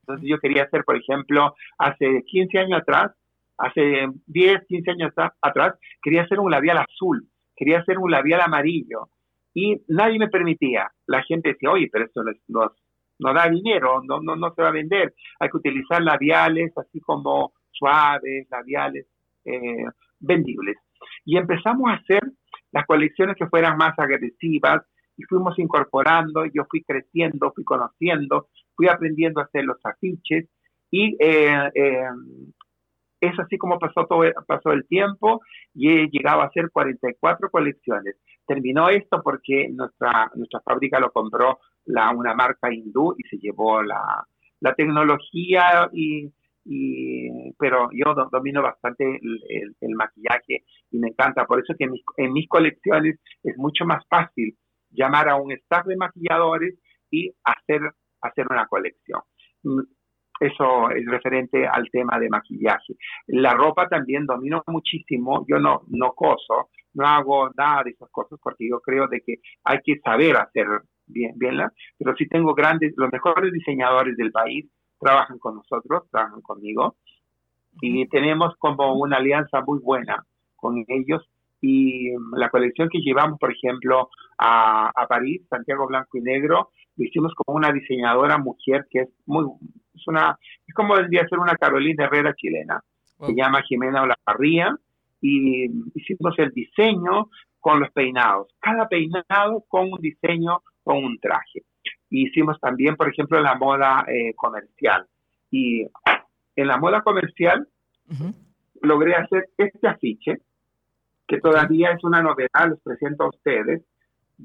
[0.00, 3.12] Entonces yo quería hacer, por ejemplo, hace 15 años atrás,
[3.58, 9.08] hace 10, 15 años atrás, quería hacer un labial azul, quería hacer un labial amarillo.
[9.52, 10.90] Y nadie me permitía.
[11.06, 12.72] La gente decía, oye, pero eso no,
[13.18, 15.14] no, da dinero, no, no, no se va a vender.
[15.38, 19.06] Hay que utilizar labiales así como suaves, labiales
[19.44, 19.84] eh,
[20.18, 20.76] vendibles
[21.24, 22.22] y empezamos a hacer
[22.72, 24.82] las colecciones que fueran más agresivas
[25.16, 30.48] y fuimos incorporando, yo fui creciendo, fui conociendo, fui aprendiendo a hacer los afiches
[30.90, 32.08] y eh, eh,
[33.20, 35.40] es así como pasó, todo, pasó el tiempo
[35.74, 38.16] y he llegado a hacer 44 colecciones.
[38.46, 43.82] Terminó esto porque nuestra, nuestra fábrica lo compró la, una marca hindú y se llevó
[43.82, 44.26] la,
[44.60, 46.30] la tecnología y
[46.68, 51.46] y, pero yo domino bastante el, maquillaje y me encanta.
[51.46, 54.56] Por eso que en mis, colecciones es mucho más fácil
[54.90, 56.74] llamar a un staff de maquilladores
[57.10, 57.80] y hacer,
[58.20, 59.20] hacer una colección.
[59.62, 59.80] Mm,
[60.40, 62.96] eso es referente al tema de maquillaje.
[63.28, 65.46] La ropa también domino muchísimo.
[65.48, 69.36] Yo no, no coso, no hago nada de esas cosas porque yo creo de que
[69.64, 70.66] hay que saber hacer
[71.06, 71.56] bien, bien,
[71.96, 74.66] pero sí tengo grandes, los mejores diseñadores del país
[74.98, 76.96] trabajan con nosotros, trabajan conmigo.
[77.80, 80.24] Y tenemos como una alianza muy buena
[80.56, 81.28] con ellos.
[81.60, 87.04] Y la colección que llevamos, por ejemplo, a, a París, Santiago Blanco y Negro, lo
[87.04, 89.46] hicimos con una diseñadora mujer que es muy,
[89.94, 92.80] es una, es como debería ser una Carolina Herrera chilena,
[93.18, 94.76] se llama Jimena Olavarría,
[95.20, 101.64] y hicimos el diseño con los peinados, cada peinado con un diseño, con un traje.
[102.10, 105.06] Hicimos también, por ejemplo, la moda eh, comercial.
[105.50, 105.86] Y
[106.56, 107.68] en la moda comercial
[108.82, 110.40] logré hacer este afiche,
[111.26, 113.82] que todavía es una novedad, les presento a ustedes,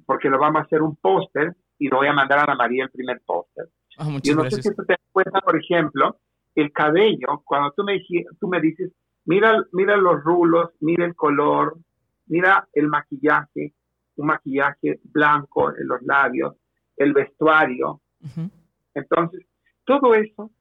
[0.06, 2.86] porque lo vamos a hacer un póster y lo voy a mandar a Ana María
[2.86, 3.70] el primer póster.
[3.98, 6.18] Ah, Yo no sé si tú te das cuenta, por ejemplo,
[6.56, 8.02] el cabello, cuando tú me,
[8.40, 8.92] tú me dices,
[9.26, 11.78] mira, mira los rulos, mira el color,
[12.28, 13.74] mira el maquillaje,
[14.16, 16.56] un maquillaje blanco en los labios,
[17.02, 18.02] el vestuario.
[18.94, 19.46] Entonces,
[19.86, 20.52] todo eso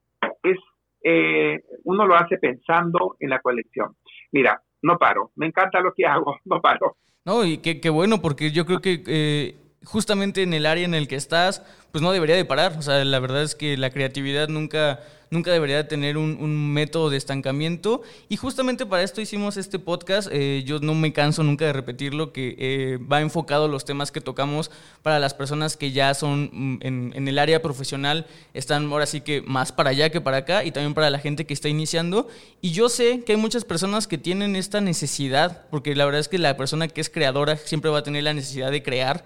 [0.43, 0.59] es,
[1.05, 3.97] eh, uno lo hace pensando en la colección.
[4.33, 6.97] Mira, no paro, me encanta lo que hago, no paro.
[7.25, 11.09] No, y qué, bueno, porque yo creo que eh, justamente en el área en el
[11.09, 12.77] que estás, pues no debería de parar.
[12.79, 17.09] O sea, la verdad es que la creatividad nunca, nunca debería de tener un, método
[17.09, 18.03] de estancamiento.
[18.29, 20.29] Y justamente para esto hicimos este podcast.
[20.31, 24.21] Eh, yo no me canso nunca de repetirlo, que eh, va enfocado los temas que
[24.21, 24.71] tocamos
[25.03, 29.23] para las personas que ya son mm, en, en, el área profesional, están ahora sí
[29.23, 32.29] que más para allá que para acá, y también para la gente que está iniciando.
[32.61, 36.29] Y yo sé que hay muchas personas que tienen esta necesidad, porque la verdad es
[36.29, 39.25] que la persona que es creadora siempre va a tener la necesidad de crear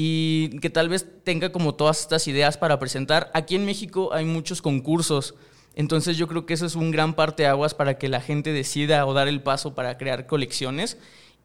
[0.00, 3.32] y que tal vez tenga como todas estas ideas para presentar.
[3.34, 5.34] Aquí en México hay muchos concursos,
[5.74, 8.52] entonces yo creo que eso es un gran parte de aguas para que la gente
[8.52, 10.98] decida o dar el paso para crear colecciones.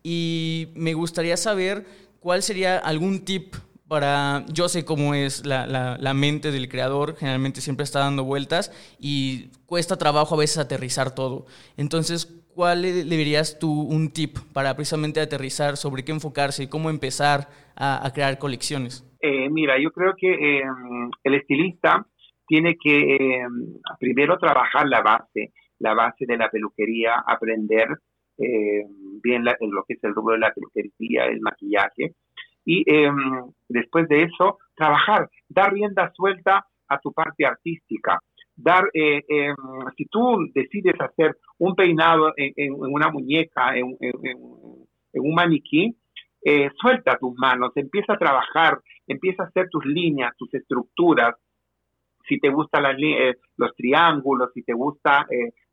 [0.03, 1.87] Y me gustaría saber
[2.19, 3.55] cuál sería algún tip
[3.87, 8.71] para, yo sé cómo es la, la, mente del creador, generalmente siempre está dando vueltas
[8.99, 11.47] y cuesta trabajo a veces aterrizar todo.
[11.75, 16.89] Entonces, ¿cuál le, dirías tú un tip para precisamente aterrizar sobre qué enfocarse y cómo
[16.89, 19.03] empezar a, crear colecciones?
[19.19, 22.05] Eh, mira, yo creo que em, el estilista
[22.47, 27.87] tiene que em, primero trabajar la base, la base de la peluquería, aprender
[28.37, 32.13] em, bien lo que es el rubro de la peluquería, el maquillaje,
[32.65, 32.85] y
[33.67, 38.21] después de eso, trabajar, dar rienda suelta a tu parte artística
[38.55, 39.55] dar, eh, em,
[39.97, 43.97] si tú decides hacer un peinado en, una muñeca, en,
[45.13, 45.95] un maniquí,
[46.45, 51.35] eh, suelta tus manos, empieza a trabajar, empieza a hacer tus líneas, tus estructuras.
[52.27, 55.25] Si te gustan eh, los triángulos, si te gustan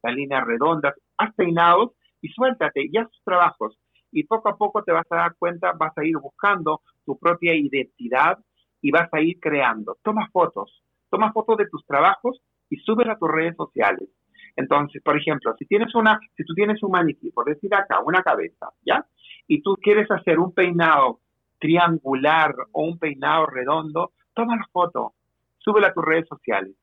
[0.02, 3.78] las líneas redondas, haz peinados y suéltate y haz tus trabajos.
[4.12, 7.54] Y poco a poco te vas a dar cuenta, vas a ir buscando tu propia
[7.54, 8.38] identidad
[8.82, 9.96] y vas a ir creando.
[10.02, 12.40] Toma fotos, toma fotos de tus trabajos
[12.70, 14.08] y súbela a tus redes sociales.
[14.56, 18.22] Entonces, por ejemplo, si tienes una, si tú tienes un maniquí, por decir acá, una
[18.22, 19.04] cabeza, ¿ya?
[19.46, 21.20] Y tú quieres hacer un peinado
[21.58, 25.14] triangular o un peinado redondo, toma la foto,
[25.58, 26.74] súbela a tus redes sociales.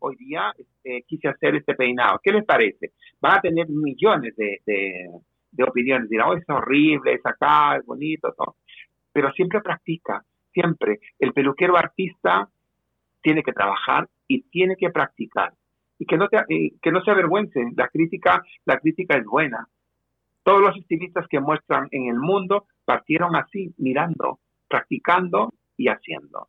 [0.00, 2.20] Hoy día este, quise hacer este peinado.
[2.22, 2.92] ¿Qué les parece?
[3.20, 6.08] Van a tener millones de, de, opiniones.
[6.08, 8.56] Dirán, oh, es horrible, es acá, es bonito, todo.
[9.12, 11.00] Pero siempre practica, siempre.
[11.18, 12.48] El peluquero artista
[13.22, 15.52] tiene que trabajar y tiene que practicar.
[15.98, 16.38] Y que no, te,
[16.80, 19.68] que no se avergüencen, la crítica, la crítica es buena.
[20.44, 26.48] Todos los estilistas que muestran en el mundo partieron así, mirando, practicando y haciendo.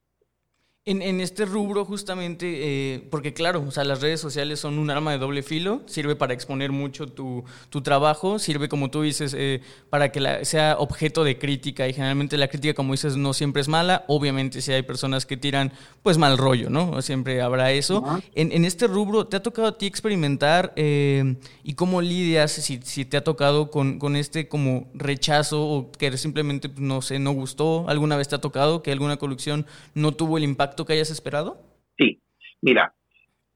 [0.86, 2.48] En, este rubro justamente,
[2.96, 6.16] eh, porque claro, o sea, las redes sociales son un arma de doble filo, sirve
[6.16, 7.44] para exponer mucho tu,
[7.84, 12.48] trabajo, sirve como tú dices, eh, para que sea objeto de crítica y generalmente la
[12.48, 16.38] crítica, como dices, no siempre es mala, obviamente si hay personas que tiran pues mal
[16.38, 17.02] rollo, ¿no?
[17.02, 18.04] Siempre habrá eso.
[18.34, 23.04] en, este rubro, ¿te ha tocado a ti experimentar eh, y cómo lidias si, si
[23.06, 27.88] te ha tocado con, con, este como rechazo o que simplemente, no sé, no gustó?
[27.90, 31.58] ¿Alguna vez te ha tocado que alguna colección no tuvo el impacto que hayas esperado?
[31.98, 32.22] Sí,
[32.62, 32.94] mira,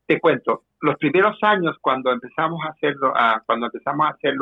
[0.05, 3.13] te cuento, los primeros años cuando empezamos a hacerlo,
[3.45, 4.35] cuando empezamos a hacer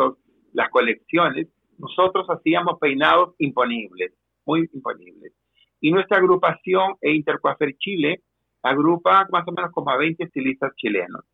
[0.54, 4.14] las colecciones, nosotros hacíamos peinados imponibles,
[4.46, 5.34] muy imponibles.
[5.80, 8.22] Y nuestra agrupación e Intercoafer Chile
[8.64, 11.26] agrupa más o menos como a 20 estilistas chilenos.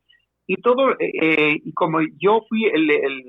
[0.45, 3.23] Y todo, eh, eh, y como yo fui el,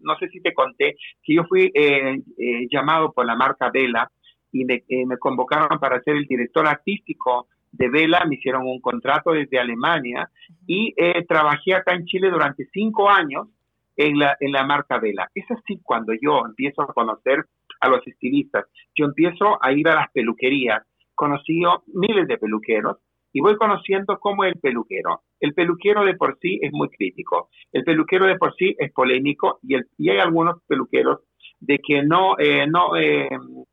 [0.00, 2.22] no sé si te conté, que yo fui eh,
[2.70, 4.10] llamado por la marca Vela
[4.56, 9.32] y eh, me, convocaron para ser el director artístico de Vela, me hicieron un contrato
[9.32, 10.30] desde Alemania
[10.66, 13.48] y eh, trabajé acá en Chile durante cinco años
[13.96, 15.28] en la, en la marca Vela.
[15.34, 17.44] Es así cuando yo empiezo a conocer
[17.80, 18.64] a los estilistas,
[18.94, 20.82] yo empiezo a ir a las peluquerías,
[21.14, 22.96] conocí miles de peluqueros
[23.32, 25.20] y voy conociendo cómo es el peluquero.
[25.40, 29.58] El peluquero de por sí es muy crítico, el peluquero de por sí es polémico
[29.62, 31.20] y, el, y hay algunos peluqueros
[31.60, 33.28] de que no, eh, no, eh,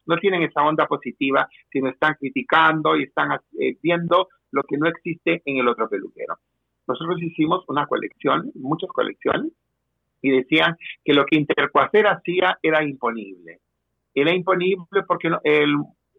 [0.05, 4.87] no tienen esa onda positiva, sino están criticando y están eh, viendo lo que no
[4.87, 6.35] existe en el otro peluquero.
[6.87, 9.51] Nosotros hicimos una colección, muchas colecciones,
[10.21, 13.59] y decían que lo que Intercuacer hacía era imponible.
[14.15, 15.75] Era imponible porque el,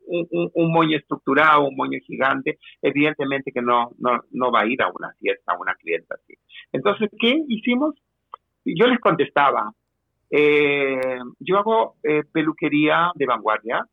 [0.07, 4.91] un, moño estructurado, un moño gigante, evidentemente que no, no, no va a ir a
[4.91, 6.35] una fiesta, a una clienta así.
[6.73, 7.95] Entonces, ¿qué hicimos?
[8.65, 9.73] Yo les contestaba,
[10.31, 13.87] eh, yo hago eh, peluquería de vanguardia,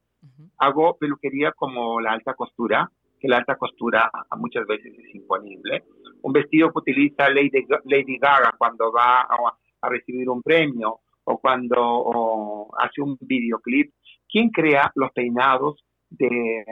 [0.58, 5.84] hago peluquería como la alta costura, que la alta costura muchas veces es imponible.
[6.24, 12.68] Un vestido que utiliza Lady, Lady Gaga cuando va a, recibir un premio o cuando
[12.78, 13.94] hace un videoclip.
[14.28, 16.64] ¿Quién crea los peinados de,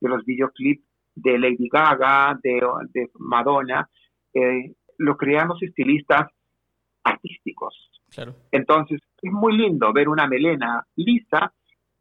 [0.00, 2.60] de los videoclips de Lady Gaga, de,
[2.92, 3.88] de Madonna?
[4.32, 6.30] Eh, lo crean los estilistas
[7.04, 7.74] artísticos.
[8.50, 11.52] Entonces, es muy lindo ver una melena lisa,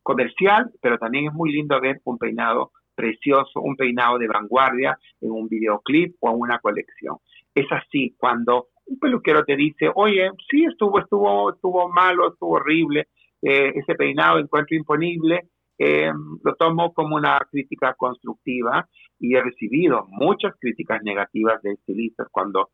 [0.07, 5.31] comercial, pero también es muy lindo ver un peinado precioso, un peinado de vanguardia en
[5.31, 7.17] un videoclip o en una colección.
[7.53, 13.07] Es así cuando un peluquero te dice, oye, sí estuvo, estuvo, estuvo malo, estuvo horrible,
[13.41, 16.11] eh, ese peinado encuentro imponible, eh,
[16.43, 18.87] lo tomo como una crítica constructiva
[19.19, 22.69] y he recibido muchas críticas negativas de estilistas cuando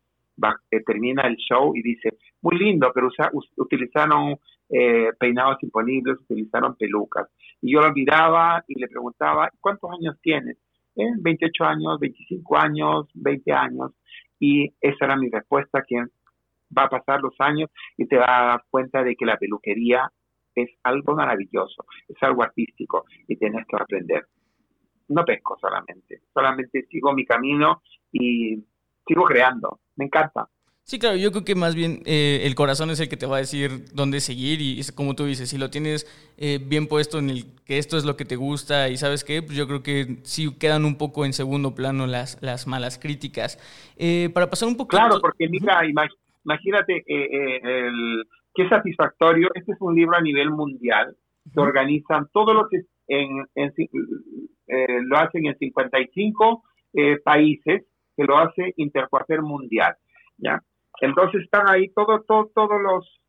[0.70, 3.08] eh, termina el show y dice, muy lindo, pero
[3.56, 4.36] utilizaron
[4.68, 7.28] eh, peinados imponibles, utilizaron pelucas.
[7.60, 10.56] Y yo lo miraba y le preguntaba, ¿cuántos años tienes?
[10.96, 13.92] 28 eh, años, 25 años, 20 años.
[14.38, 15.96] Y esa era mi respuesta, que
[16.76, 20.10] va a pasar los años y te va a dar cuenta de que la peluquería
[20.54, 24.26] es algo maravilloso, es algo artístico y tienes que aprender.
[25.08, 28.64] No pesco solamente, solamente sigo mi camino y
[29.06, 30.48] sigo creando me encanta.
[30.86, 33.36] Sí, claro, yo creo que más bien eh, el corazón es el que te va
[33.36, 36.04] a decir dónde seguir y como tú dices, si lo tienes
[36.36, 39.40] eh, bien puesto en el que esto es lo que te gusta y sabes qué,
[39.40, 43.58] pues yo creo que sí quedan un poco en segundo plano las, las malas críticas.
[43.96, 44.90] Eh, para pasar un poco...
[44.90, 51.16] Claro, porque mira, imagínate el, qué satisfactorio, este es un libro a nivel mundial,
[51.50, 52.66] se organizan todos los...
[53.06, 53.72] En, en
[55.08, 56.62] lo hacen en 55
[57.22, 57.84] países
[58.16, 59.96] que lo hace Intercuartel Mundial,
[60.38, 60.62] ¿ya?
[61.00, 63.20] Entonces están ahí todos todo, todos los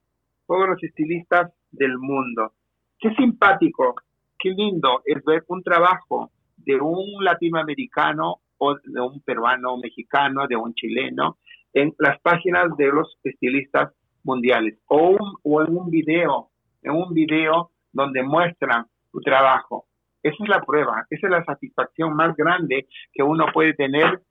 [0.47, 2.53] todos los estilistas del mundo.
[2.99, 3.95] Qué simpático,
[4.39, 10.55] qué lindo es ver un trabajo de un latinoamericano o de un peruano, mexicano, de
[10.55, 11.38] un chileno
[11.73, 13.91] en las páginas de los estilistas
[14.23, 16.49] mundiales o, o en un video,
[16.81, 19.86] en un video donde muestran su trabajo.
[20.23, 24.21] Esa es la prueba, esa es la satisfacción más grande que uno puede tener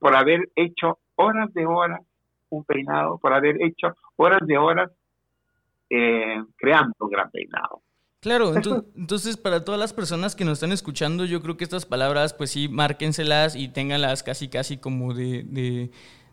[0.00, 2.00] por haber hecho horas de horas
[2.48, 4.90] un peinado, por haber hecho horas de horas
[5.88, 7.82] eh, creando un gran peinado.
[8.20, 8.52] Claro,
[8.96, 12.50] entonces, para todas las personas que nos están escuchando, yo creo que estas palabras, pues
[12.50, 15.90] sí, márquenselas y ténganlas casi, casi como de,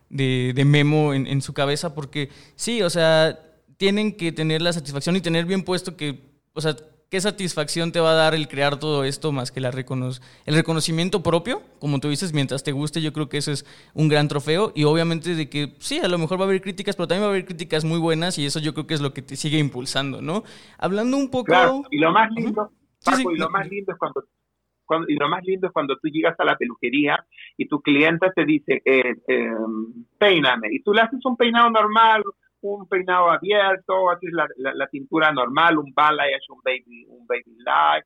[0.09, 3.39] de, memo en, en, su cabeza, porque sí, o sea,
[3.78, 6.20] tienen que tener la satisfacción y tener bien puesto que,
[6.53, 6.76] o sea,
[7.10, 11.24] ¿Qué satisfacción te va a dar el crear todo esto más que la el reconocimiento
[11.24, 11.62] propio?
[11.80, 14.74] Como tú dices, mientras te guste, yo creo que eso es un gran trofeo.
[14.76, 17.28] Y obviamente de que sí, a lo mejor va a haber críticas, pero también va
[17.28, 19.58] a haber críticas muy buenas y eso yo creo que es lo que te sigue
[19.58, 20.43] impulsando, ¿no?
[20.78, 21.45] Hablando un poco...
[21.45, 22.72] Claro, y lo más lindo,
[23.05, 24.26] y lo más lindo es cuando,
[25.08, 28.43] y lo más lindo es cuando tú llegas a la peluquería y tu cliente te
[28.43, 29.51] dice, eh, eh,
[30.18, 32.24] peíname, y tú le haces un peinado normal,
[32.76, 38.05] un peinado abierto, haces la, la, pintura normal, un balayage, un baby, un baby light.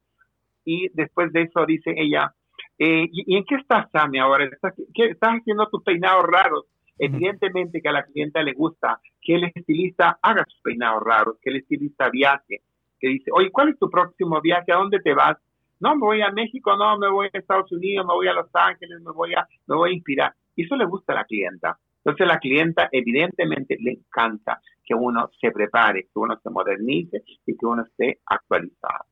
[0.65, 2.33] Y después de eso dice ella,
[2.77, 4.45] eh, ¿y, en qué estás, Sammy, ahora?
[4.45, 6.65] ¿Estás, qué, estás haciendo tus peinados raros?
[6.97, 11.49] Evidentemente que a la clienta le gusta que el estilista haga sus peinados raros, que
[11.49, 12.61] el estilista viaje,
[12.99, 14.71] que dice, oye, ¿cuál es tu próximo viaje?
[14.71, 15.37] ¿A dónde te vas?
[15.79, 18.49] No, me voy a México, no, me voy a Estados Unidos, me voy a Los
[18.53, 20.33] Ángeles, me voy a, me voy a inspirar.
[20.55, 21.79] Y eso le gusta a la clienta.
[22.03, 27.55] Entonces la clienta evidentemente le encanta que uno se prepare, que uno se modernice y
[27.55, 29.05] que uno esté actualizado.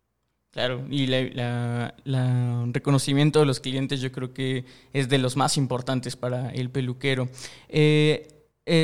[0.52, 6.16] Claro, y el reconocimiento de los clientes yo creo que es de los más importantes
[6.16, 7.30] para el peluquero.
[7.68, 8.28] Eh,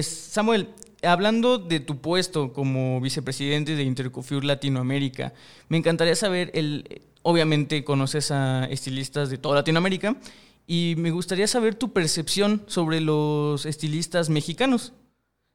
[0.04, 0.70] Samuel,
[1.02, 5.34] hablando de tu puesto como vicepresidente de Intercofur Latinoamérica,
[5.68, 10.16] me encantaría saber, el, obviamente conoces a estilistas de toda Latinoamérica
[10.68, 14.94] y me gustaría saber tu percepción sobre los estilistas mexicanos,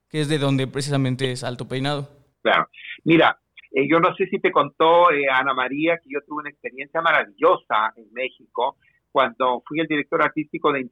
[0.09, 2.09] que es de donde precisamente es Alto Peinado.
[2.43, 2.69] Claro.
[3.05, 3.41] Mira,
[3.73, 7.01] eh, yo no sé si te contó eh, Ana María que yo tuve una experiencia
[7.01, 8.77] maravillosa en México
[9.13, 10.89] cuando fui el director artístico de, eh,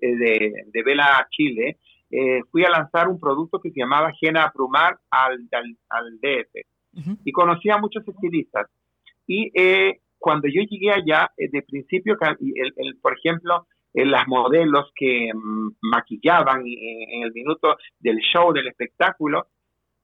[0.00, 1.78] de, de, Vela Chile.
[2.50, 5.48] fui a lanzar un producto que se llamaba Gena Prumar al,
[5.88, 6.54] al, DF
[7.24, 8.66] y conocí a muchos estilistas.
[9.26, 9.52] Y
[10.18, 15.70] cuando yo llegué allá, eh, de principio, el, por ejemplo, eh, las modelos que mm,
[15.80, 19.46] maquillaban en, el minuto del show, del espectáculo,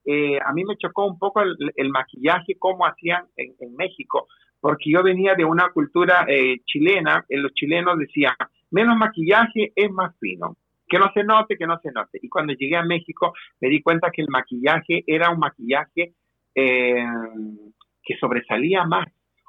[0.07, 4.27] eh, a mí me chocó un poco el, maquillaje, cómo hacían en, México,
[4.61, 8.35] porque yo venía de una cultura eh, chilena, en los chilenos decían,
[8.71, 10.57] menos maquillaje es más fino,
[10.89, 12.19] que no se note, que no se note.
[12.23, 16.15] Y cuando llegué a México me di cuenta que el maquillaje era un maquillaje
[16.55, 19.09] que sobresalía más,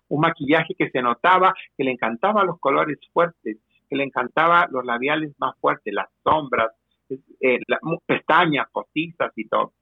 [0.09, 3.57] un maquillaje que se notaba, que le encantaba los colores fuertes,
[3.89, 6.71] que le encantaba los labiales más fuertes, las sombras,
[7.39, 7.59] eh,
[8.05, 9.73] pestañas, postizas y todo.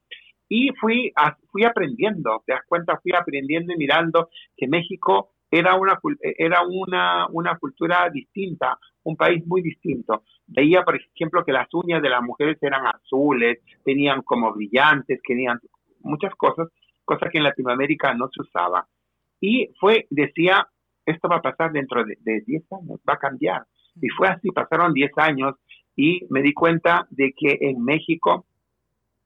[0.50, 1.12] Y fui,
[1.52, 7.28] fui aprendiendo, te das cuenta, fui aprendiendo y mirando que México era una, era una,
[7.32, 10.24] una cultura distinta, un país muy distinto.
[10.48, 15.60] Veía, por ejemplo, que las uñas de las mujeres eran azules, tenían como brillantes, tenían
[16.02, 16.70] muchas cosas,
[17.06, 18.88] cosas que en Latinoamérica no se usaba.
[19.46, 20.66] Y fue, decía,
[21.06, 22.16] esto va a pasar dentro de,
[22.46, 23.64] 10 años, va a cambiar.
[24.02, 25.56] Y fue así, pasaron 10 años
[25.98, 28.46] y me di cuenta de que en México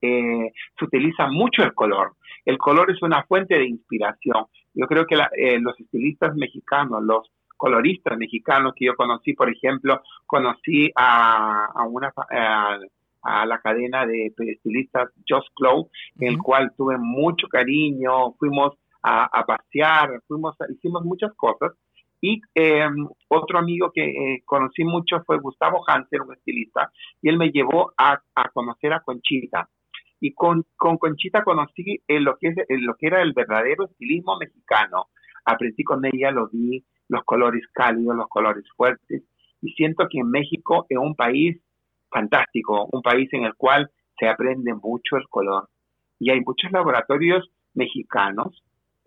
[0.02, 2.16] eh, se utiliza mucho el color.
[2.44, 4.46] El color es una fuente de inspiración.
[4.74, 10.02] Yo creo que eh, los estilistas mexicanos, los coloristas mexicanos que yo conocí, por ejemplo,
[10.26, 12.12] conocí a, a una
[13.22, 15.88] a, la cadena de estilistas Just Glow,
[16.18, 18.74] en el cual tuve mucho cariño, fuimos
[19.08, 21.72] a, a pasear, fuimos, hicimos muchas cosas.
[22.20, 26.90] Y em, otro amigo que eh, conocí mucho fue Gustavo Hansen, un estilista,
[27.22, 29.68] y él me llevó a, a conocer a Conchita.
[30.20, 35.06] Y con, con Conchita conocí lo, que es, lo que era el verdadero estilismo mexicano.
[35.44, 39.22] Aprendí con ella, lo vi, los colores cálidos, los colores fuertes.
[39.62, 41.60] Y siento que en México es un país
[42.10, 43.88] fantástico, un país en el cual
[44.18, 45.68] se aprende mucho el color.
[46.18, 48.60] Y hay muchos laboratorios mexicanos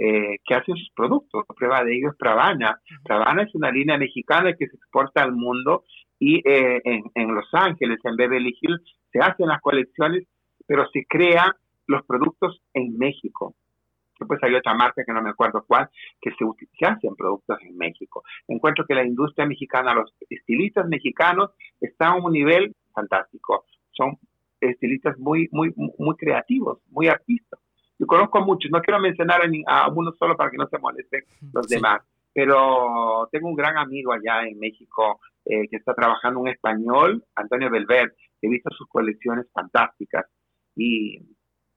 [0.03, 1.45] eh, que hacen sus productos.
[1.55, 2.81] Prueba de ello es Pravana.
[3.03, 5.83] Pravana es una línea mexicana que se exporta al mundo
[6.17, 8.81] y eh, en, en, Los Ángeles, en Beverly Hills,
[9.11, 10.23] se hacen las colecciones,
[10.65, 11.51] pero se crean
[11.85, 13.53] los productos en México.
[14.19, 15.87] Después hay otra marca que no me acuerdo cuál,
[16.19, 16.45] que se,
[16.79, 18.23] se hacen productos en México.
[18.47, 23.65] Encuentro que la industria mexicana, los estilistas mexicanos están a un nivel fantástico.
[23.91, 24.17] Son
[24.59, 27.59] estilistas muy, muy, muy creativos, muy artistas.
[28.01, 31.21] Yo conozco muchos, no quiero mencionar a, uno solo para que no se molesten
[31.53, 32.01] los demás,
[32.33, 37.69] pero tengo un gran amigo allá en México eh, que está trabajando en español, Antonio
[37.69, 40.25] Belver, he visto sus colecciones fantásticas
[40.75, 41.19] y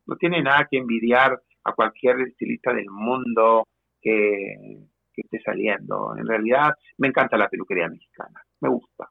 [0.06, 3.68] no tiene nada que envidiar a cualquier estilista del mundo
[4.00, 4.78] que,
[5.12, 6.16] que esté saliendo.
[6.16, 9.10] En realidad me encanta la peluquería mexicana, me gusta.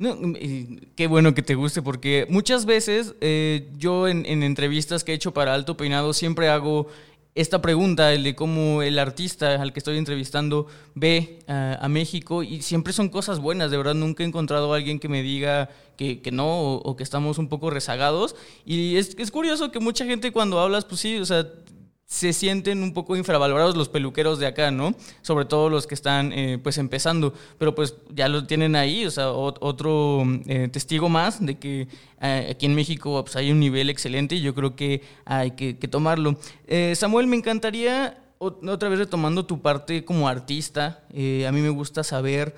[0.00, 0.16] No,
[0.96, 5.34] qué bueno que te guste, porque muchas veces eh, yo en, entrevistas que he hecho
[5.34, 6.86] para Alto Peinado siempre hago
[7.34, 12.62] esta pregunta, el de cómo el artista al que estoy entrevistando ve a México y
[12.62, 16.22] siempre son cosas buenas, de verdad nunca he encontrado a alguien que me diga que,
[16.22, 18.34] que no o, o, que estamos un poco rezagados.
[18.64, 21.46] Y es, es curioso que mucha gente cuando hablas, pues sí, o sea,
[22.10, 24.96] se sienten un poco infravalorados los peluqueros de acá, ¿no?
[25.22, 29.12] Sobre todo los que están eh, pues empezando, pero pues ya lo tienen ahí, o
[29.12, 31.86] sea, otro eh, testigo más de que
[32.20, 35.74] eh, aquí en México pues, hay un nivel excelente y yo creo que hay que,
[35.74, 36.36] tomarlo.
[36.94, 42.56] Samuel, me encantaría, otra vez retomando tu parte como artista, a mí me gusta saber,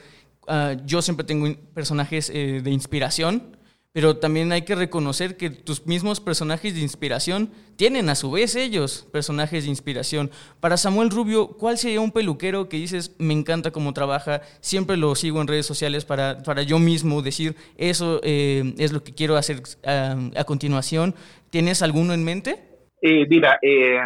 [0.49, 3.55] ah, yo siempre tengo personajes de inspiración,
[3.93, 8.57] pero también hay que reconocer que tus mismos personajes de inspiración tienen a su vez
[8.57, 10.31] ellos personajes de inspiración.
[10.61, 15.15] Para Samuel Rubio, ¿cuál sería un peluquero que dices, me encanta cómo trabaja, siempre lo
[15.15, 19.37] sigo en redes sociales para, para yo mismo decir, eso eh, es lo que quiero
[19.37, 21.15] hacer a, continuación?
[21.51, 22.57] ¿Tienes alguno en mente?
[23.03, 23.99] Eh, mira, eh,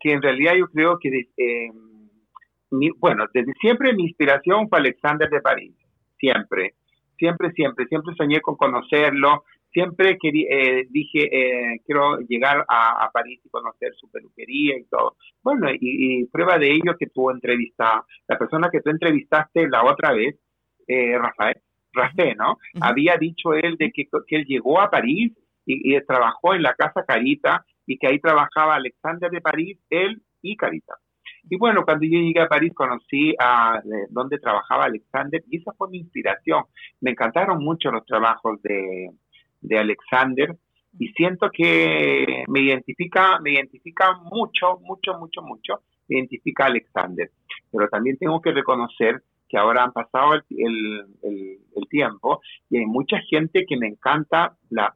[0.00, 1.10] que en realidad yo creo que,
[2.98, 5.72] bueno, desde siempre mi inspiración fue Alexander de París,
[6.18, 6.74] siempre
[7.24, 13.40] siempre, siempre, siempre soñé con conocerlo, siempre quería, eh, dije, eh, quiero llegar a, París
[13.42, 15.16] y conocer su peluquería y todo.
[15.42, 20.12] Bueno, y, prueba de ello que tú entrevistas, la persona que tú entrevistaste la otra
[20.12, 20.36] vez,
[20.86, 21.56] eh, Rafael,
[21.94, 22.58] Rafael, ¿no?
[22.80, 25.32] Había dicho él de que, que él llegó a París
[25.64, 30.20] y, y, trabajó en la Casa Carita y que ahí trabajaba Alexander de París, él
[30.42, 30.94] y Carita.
[31.48, 35.90] Y bueno, cuando yo llegué a París conocí a donde trabajaba Alexander y esa fue
[35.90, 36.64] mi inspiración.
[37.00, 39.10] Me encantaron mucho los trabajos de,
[39.60, 40.56] de Alexander
[40.98, 47.30] y siento que me identifica, me identifica mucho, mucho, mucho, mucho, me identifica Alexander.
[47.70, 52.40] Pero también tengo que reconocer que ahora han pasado el, el, el, tiempo
[52.70, 54.94] y hay mucha gente que me encanta la,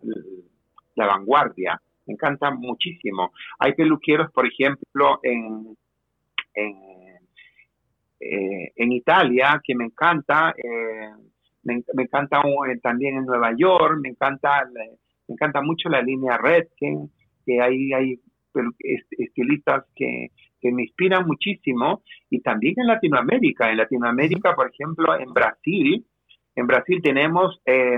[0.94, 3.32] la vanguardia, me encanta muchísimo.
[3.58, 5.76] Hay peluqueros, por ejemplo, en,
[6.58, 7.18] en,
[8.20, 11.12] eh, en Italia, que me encanta, eh,
[11.62, 17.10] me, encanta eh, también en Nueva York, me encanta, me encanta mucho la línea Redken,
[17.44, 18.20] que ahí hay
[19.18, 20.28] estilistas que,
[20.60, 23.70] que me inspiran muchísimo y también en Latinoamérica.
[23.70, 26.04] En Latinoamérica, por ejemplo, en Brasil,
[26.58, 27.96] en Brasil tenemos eh,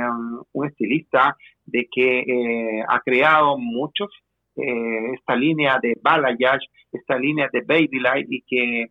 [0.53, 1.35] un estilista
[1.65, 4.11] de que eh, ha creado muchos
[4.57, 8.91] eh, esta línea de balayage, esta línea de babylight y que,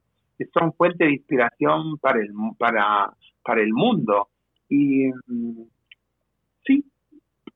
[0.54, 3.12] son fuente de inspiración para el para
[3.44, 4.30] para el mundo.
[4.70, 5.64] Y mm,
[6.66, 6.86] sí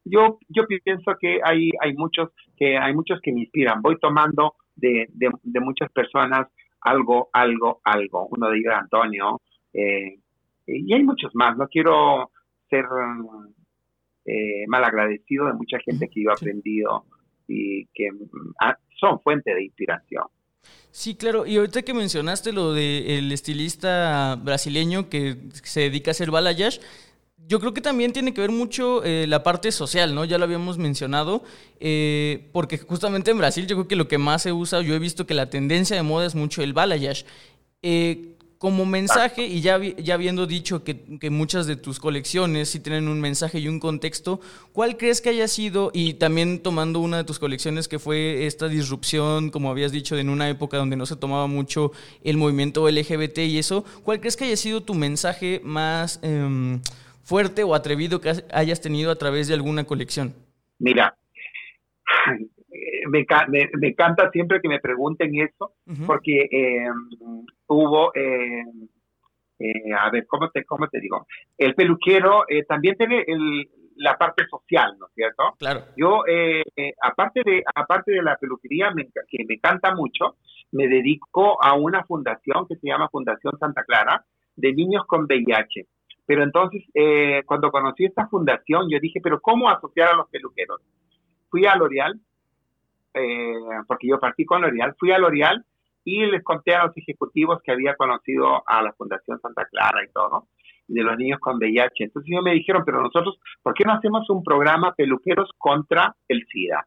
[0.03, 3.81] yo yo pienso que hay hay muchos que hay muchos que me inspiran.
[3.81, 6.47] Voy tomando de, de, muchas personas
[6.81, 8.27] algo algo algo.
[8.31, 9.41] Uno de ellos Antonio
[9.73, 10.19] eh,
[10.67, 11.57] y hay muchos más.
[11.57, 12.31] No quiero
[12.69, 12.85] ser
[14.25, 17.05] eh, mal agradecido de mucha gente que yo he aprendido
[17.47, 18.09] y que
[18.61, 20.23] ah, son fuente de inspiración.
[20.91, 21.45] Sí, claro.
[21.45, 26.79] Y ahorita que mencionaste lo del estilista brasileño que se dedica a hacer balayage,
[27.47, 30.23] yo creo que también tiene que ver mucho eh, la parte social, ¿no?
[30.23, 31.43] Ya lo habíamos mencionado,
[31.79, 34.99] eh, porque justamente en Brasil yo creo que lo que más se usa, yo he
[34.99, 37.25] visto que la tendencia de moda es mucho el balayage.
[37.81, 38.32] Eh,
[38.63, 40.95] como mensaje, y ya, ya habiendo dicho que,
[41.29, 44.39] muchas de tus colecciones sí tienen un mensaje y un contexto,
[44.71, 48.69] ¿cuál crees que haya sido, y también tomando una de tus colecciones que fue esta
[48.69, 51.91] disrupción, como habías dicho, en una época donde no se tomaba mucho
[52.23, 56.79] el movimiento LGBT y eso, ¿cuál crees que haya sido tu mensaje más em,
[57.21, 60.33] fuerte o atrevido que hayas tenido a través de alguna colección?
[60.79, 61.17] Mira,
[63.09, 63.25] me,
[63.73, 65.73] me, encanta siempre que me pregunten eso,
[66.05, 66.87] porque eh,
[67.73, 68.63] hubo, eh,
[69.59, 71.27] eh, a ver, ¿cómo te, ¿cómo te digo?
[71.57, 75.43] El peluquero también tiene el, la parte social, ¿no es cierto?
[75.59, 75.85] Claro.
[75.95, 76.23] Yo,
[77.01, 78.91] aparte, de, aparte de la peluquería,
[79.27, 80.37] que me encanta mucho,
[80.71, 85.87] me dedico a una fundación que se llama Fundación Santa Clara de niños con VIH.
[86.25, 86.83] Pero entonces,
[87.45, 90.81] cuando conocí esta fundación, yo dije, pero ¿cómo asociar a los peluqueros?
[91.49, 92.19] Fui a L'Oreal
[93.13, 93.53] eh,
[93.87, 95.63] porque yo partí con L'Oreal, fui a L'Oreal
[96.03, 100.11] y les conté a los ejecutivos que había conocido a la Fundación Santa Clara y
[100.11, 100.47] todo,
[100.87, 102.03] de los niños con VIH.
[102.05, 106.45] Entonces ellos me dijeron, pero nosotros, ¿por qué no hacemos un programa peluqueros contra el
[106.47, 106.85] SIDA?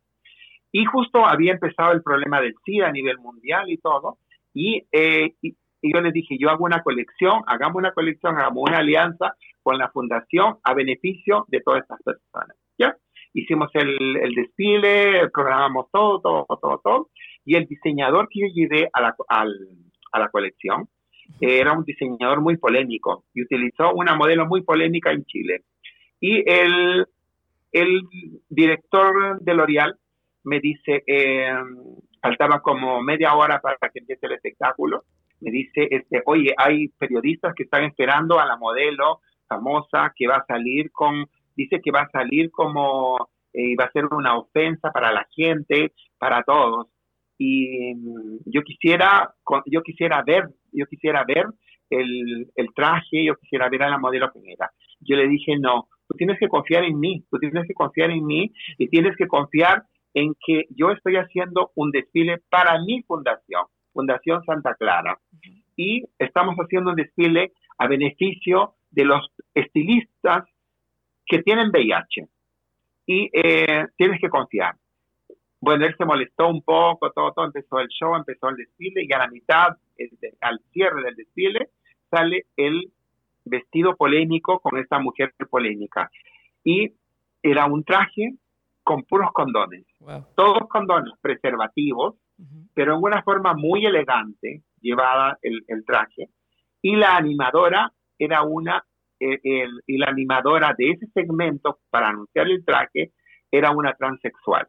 [0.72, 4.18] Y justo había empezado el problema del SIDA a nivel mundial y todo,
[4.52, 8.78] y, eh, y, yo les dije, yo hago una colección, hagamos una colección, hagamos una
[8.78, 12.56] alianza con la fundación a beneficio de todas estas personas.
[12.78, 12.96] ¿Ya?
[13.36, 17.10] hicimos el, el desfile, programamos todo, todo, todo, todo.
[17.46, 20.88] Y el diseñador que yo llevé a la, a la colección
[21.40, 25.62] era un diseñador muy polémico y utilizó una modelo muy polémica en Chile.
[26.20, 27.06] Y el,
[27.72, 28.02] el
[28.48, 29.96] director de L'Oreal
[30.44, 31.50] me dice, eh,
[32.20, 35.04] faltaba como media hora para que empiece el espectáculo,
[35.40, 40.36] me dice, este, oye, hay periodistas que están esperando a la modelo famosa que va
[40.36, 41.26] a salir con
[41.56, 45.92] dice que va a salir como, eh, va a ser una ofensa para la gente,
[46.18, 46.88] para todos.
[47.38, 47.94] Y
[48.46, 49.34] yo quisiera,
[49.66, 51.46] yo quisiera ver, yo quisiera ver
[51.90, 54.70] el, el traje, yo quisiera ver a la modelo que era.
[55.00, 58.24] Yo le dije, no, tú tienes que confiar en mí, tú tienes que confiar en
[58.24, 59.84] mí y tienes que confiar
[60.14, 65.18] en que yo estoy haciendo un desfile para mi fundación, Fundación Santa Clara.
[65.76, 70.44] Y estamos haciendo un desfile a beneficio de los estilistas
[71.26, 72.28] que tienen VIH
[73.06, 74.74] y eh, tienes que confiar.
[75.60, 79.12] Bueno, él se molestó un poco, todo, todo, empezó el show, empezó el desfile y
[79.12, 79.76] a la mitad,
[80.40, 81.70] al cierre del desfile,
[82.10, 82.92] sale el
[83.44, 86.10] vestido polémico con esta mujer polémica.
[86.62, 86.92] Y
[87.42, 88.34] era un traje
[88.82, 89.84] con puros condones,
[90.36, 92.16] todos condones preservativos,
[92.74, 96.28] pero en una forma muy elegante llevada el, el traje.
[96.82, 98.84] Y la animadora era una
[99.18, 103.12] el, y la animadora de ese segmento para anunciar el traje
[103.50, 104.68] era una transexual.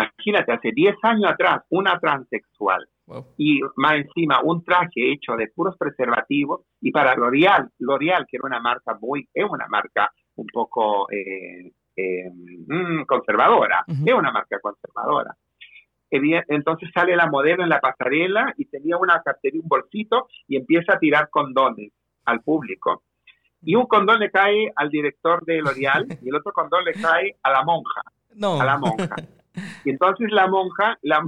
[0.00, 2.86] Imagínate, hace 10 años atrás, una transexual.
[3.36, 6.62] Y más encima, un traje hecho de puros preservativos.
[6.80, 11.72] Y para L'Oreal, L'Oreal, que era una marca muy, es una marca un poco eh,
[11.96, 15.36] eh, mm, conservadora, es una marca conservadora.
[16.12, 20.94] Entonces sale la modelo en la pasarela y tenía una cartera, un bolsito y empieza
[20.94, 21.92] a tirar condones
[22.24, 23.02] al público
[23.62, 27.36] y un condón le cae al director de L'Oreal y el otro condón le cae
[27.42, 28.02] a la monja.
[28.34, 28.60] No.
[28.60, 29.16] A la monja.
[29.84, 31.22] Y entonces la monja, la,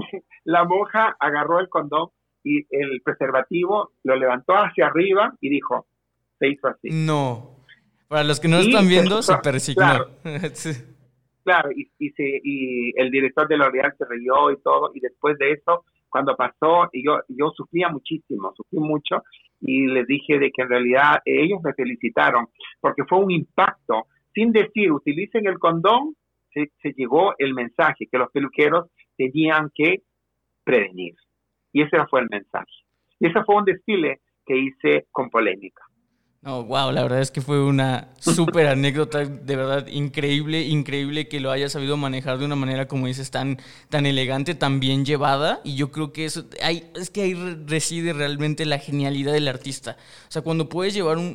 [0.45, 2.11] la monja agarró el condón
[2.45, 5.87] y el preservativo lo levantó hacia arriba y dijo,
[6.39, 6.89] se hizo así.
[6.91, 7.57] No.
[8.09, 9.83] Para los que no están viendo, se, persignó.
[9.83, 10.11] Claro,
[11.45, 15.39] claro y, y, se, y el director de L'Oreal se rió y todo, y después
[15.39, 19.23] de eso, cuando pasó, y yo, yo sufría muchísimo, sufrí mucho,
[19.63, 22.49] y les dije de que en realidad ellos me felicitaron
[22.81, 24.07] porque fue un impacto.
[24.35, 26.17] Sin decir, utilicen el condón,
[26.53, 30.03] se, llegó el mensaje que los peluqueros tenían que
[30.65, 31.15] prevenir.
[31.73, 32.73] Y ese fue el mensaje.
[33.19, 35.83] Y ese fue un desfile que hice con polémica.
[36.43, 41.39] No, wow, la verdad es que fue una súper anécdota, de verdad increíble, increíble que
[41.39, 43.59] lo haya sabido manejar de una manera, como dices, tan,
[43.91, 45.61] tan elegante, tan bien llevada.
[45.63, 47.35] Y yo creo que eso, hay, es que ahí
[47.65, 49.97] reside realmente la genialidad del artista.
[50.27, 51.33] O sea, cuando puedes llevar un...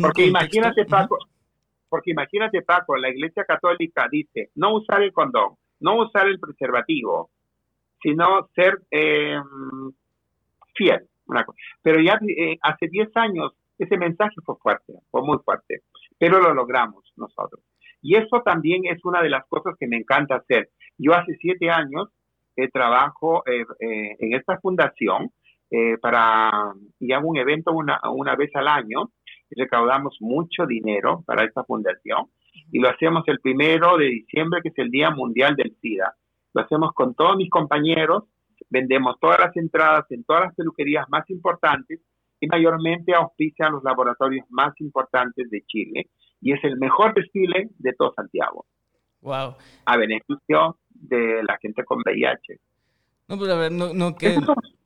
[0.00, 1.18] porque imagínate, Paco,
[1.94, 7.30] porque imagínate, Paco, la Iglesia Católica dice no usar el condón, no usar el preservativo,
[8.02, 9.38] sino ser eh,
[10.74, 11.06] fiel.
[11.82, 15.82] Pero ya eh, hace 10 años ese mensaje fue fuerte, fue muy fuerte,
[16.18, 17.62] pero lo logramos nosotros.
[18.02, 20.70] Y eso también es una de las cosas que me encanta hacer.
[20.98, 22.08] Yo hace siete años
[22.56, 25.30] eh, trabajo eh, eh, en esta fundación
[26.00, 29.10] para, y un evento una, una vez al año,
[29.54, 32.26] recaudamos mucho dinero para esta fundación
[32.70, 36.14] y lo hacemos el primero de diciembre, que es el Día Mundial del SIDA.
[36.52, 38.24] Lo hacemos con todos mis compañeros,
[38.70, 42.00] vendemos todas las entradas en todas las peluquerías más importantes
[42.40, 46.08] y mayormente auspicia a los laboratorios más importantes de Chile
[46.40, 48.66] y es el mejor desfile de todo Santiago.
[49.22, 49.54] Wow.
[49.86, 52.60] A beneficio de la gente con VIH.
[53.28, 54.36] No, pues a ver, no, no que...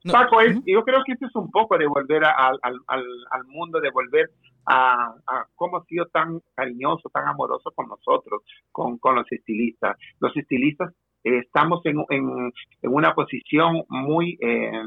[0.03, 3.91] Paco, yo creo que esto es un poco de volver al, al, al, mundo, de
[3.91, 4.29] volver
[4.65, 8.41] a, a, cómo ha sido tan cariñoso, tan amoroso con nosotros,
[8.71, 9.97] con, con los estilistas.
[10.19, 10.93] Los estilistas
[11.23, 14.83] eh, estamos en, en, en, una posición muy, eh,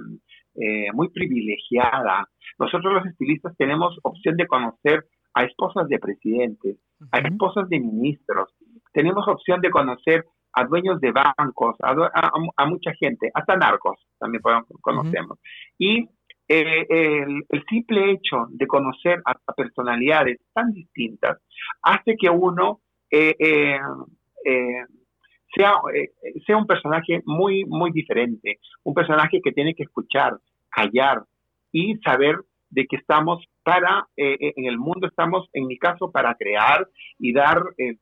[0.54, 2.26] eh, muy privilegiada.
[2.58, 5.04] Nosotros los estilistas tenemos opción de conocer
[5.34, 6.76] a esposas de presidentes,
[7.10, 8.50] a esposas de ministros,
[8.92, 10.24] tenemos opción de conocer
[10.54, 14.42] a dueños de bancos, a, mucha gente, hasta narcos también
[14.80, 15.38] conocemos.
[15.78, 16.08] Y
[16.48, 21.38] eh, el, simple hecho de conocer a, personalidades tan distintas
[21.82, 22.80] hace que uno
[23.10, 23.78] eh, eh,
[25.54, 25.74] sea,
[26.46, 30.36] sea un personaje muy, muy diferente, un personaje que tiene que escuchar,
[30.70, 31.22] callar,
[31.72, 32.36] y saber
[32.70, 36.88] de que estamos para, eh, eh, en el mundo estamos, en mi caso, para crear
[37.18, 37.96] y dar eh,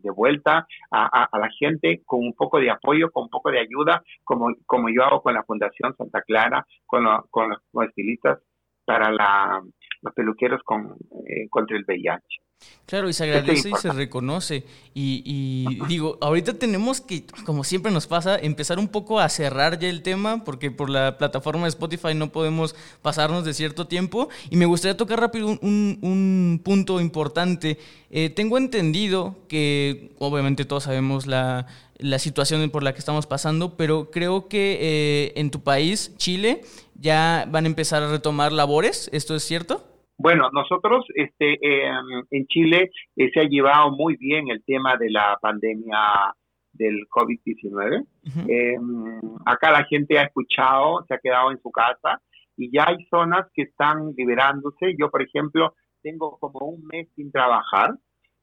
[0.00, 4.02] de vuelta a, la gente con un poco de apoyo, con un poco de ayuda,
[4.24, 8.40] como, como yo hago con la Fundación Santa Clara, con, con los estilistas
[8.84, 9.62] para la,
[10.02, 10.96] los peluqueros con,
[11.50, 12.45] contra el VIH.
[12.86, 14.64] Claro, y se agradece y se reconoce.
[14.94, 19.88] Y, digo, ahorita tenemos que, como siempre nos pasa, empezar un poco a cerrar ya
[19.88, 24.28] el tema, porque por la plataforma de Spotify no podemos pasarnos de cierto tiempo.
[24.50, 27.76] Y me gustaría tocar rápido un, punto importante.
[28.10, 31.66] Eh, tengo entendido que, obviamente todos sabemos la,
[32.18, 36.62] situación por la que estamos pasando, pero creo que eh, en tu país, Chile,
[36.94, 39.10] ya van a empezar a retomar labores.
[39.12, 39.95] ¿Esto es cierto?
[40.18, 41.58] Bueno, nosotros este,
[42.30, 46.34] en Chile eh, se ha llevado muy bien el tema de la pandemia
[46.72, 48.06] del COVID-19.
[48.48, 52.20] Em, acá la gente ha escuchado, se ha quedado en su casa
[52.56, 54.94] y ya hay zonas que están liberándose.
[54.98, 57.94] Yo, por ejemplo, tengo como un mes sin trabajar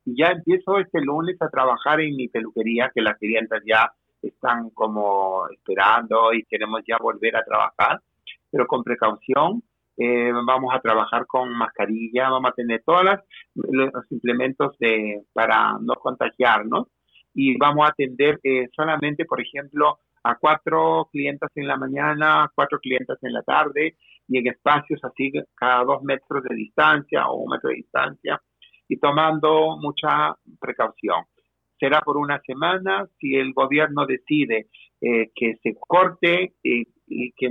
[0.06, 4.70] y ya empiezo este lunes a trabajar en mi peluquería, que las clientas ya están
[4.72, 8.00] como esperando y queremos ya volver a trabajar,
[8.52, 9.64] pero con precaución
[9.98, 13.06] eh, vamos a trabajar con mascarilla, vamos a tener todos
[13.54, 16.88] los implementos de, para no contagiarnos
[17.34, 22.80] y vamos a atender eh, solamente, por ejemplo, a cuatro clientes en la mañana, cuatro
[22.80, 27.52] clientes en la tarde y en espacios así cada dos metros de distancia o un
[27.52, 28.41] metro de distancia
[28.88, 31.26] y tomando mucha precaución.
[31.80, 34.68] Será por una semana, si el gobierno decide
[35.02, 36.86] eh, que se corte y
[37.34, 37.50] que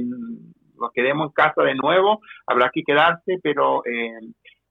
[0.82, 4.18] nos quedemos en casa de nuevo, habrá que quedarse, pero eh,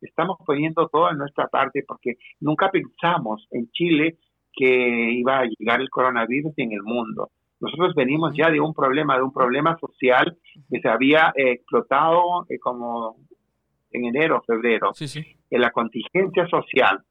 [0.02, 4.18] estamos poniendo todo en nuestra parte porque nunca pensamos en Chile
[4.54, 7.32] que iba a llegar el coronavirus en el mundo.
[7.60, 10.38] Nosotros venimos ya de un problema, de un problema social
[10.70, 13.18] que se había eh, explotado eh, como
[13.92, 17.04] en enero, febrero, en la contingencia social.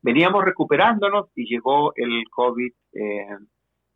[0.00, 3.26] Veníamos recuperándonos y llegó el COVID eh,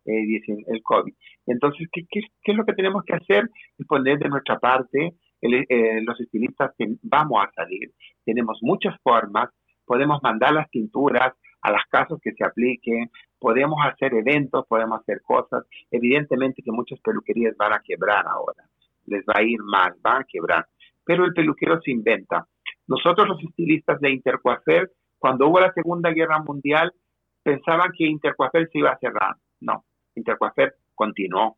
[0.07, 1.13] el COVID.
[1.45, 3.49] Entonces, ¿qué, ¿qué, es lo que tenemos que hacer?
[3.77, 7.91] Es poner de nuestra parte, eh, los estilistas que vamos a salir.
[8.25, 9.49] Tenemos muchas formas,
[9.85, 15.21] podemos mandar las pinturas a las casas que se apliquen, podemos hacer eventos, podemos hacer
[15.21, 15.65] cosas.
[15.91, 18.63] Evidentemente que muchas peluquerías van a quebrar ahora,
[19.05, 20.65] les va a ir mal, van a quebrar.
[21.05, 22.47] Pero el peluquero se inventa.
[22.87, 26.91] Nosotros los estilistas de Intercoafer, cuando hubo la Segunda Guerra Mundial,
[27.43, 29.35] pensaban que Intercoafer se iba a cerrar.
[29.59, 29.83] No,
[30.17, 31.57] Intercoafer continuó.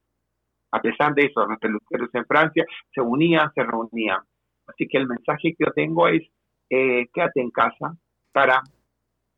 [0.71, 4.19] A pesar de eso, los peluqueros en Francia se unían, se reunían.
[4.67, 6.21] Así que el mensaje que yo tengo es,
[6.69, 7.95] eh, quédate en casa
[8.31, 8.61] para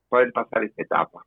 [0.09, 1.24] poder pasar esta etapa.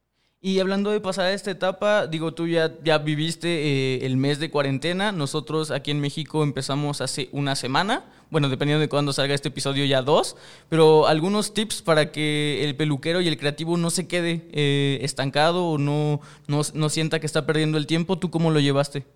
[0.46, 4.38] Y hablando de pasar a esta etapa, digo, tú ya, ya viviste eh, el mes
[4.38, 5.10] de cuarentena.
[5.10, 8.04] Nosotros aquí en México empezamos hace una semana.
[8.30, 10.36] Bueno, dependiendo de cuándo salga este episodio, ya dos.
[10.68, 15.64] Pero algunos tips para que el peluquero y el creativo no se quede eh, estancado
[15.64, 18.18] o no, no, no sienta que está perdiendo el tiempo.
[18.18, 19.06] ¿Tú cómo lo llevaste?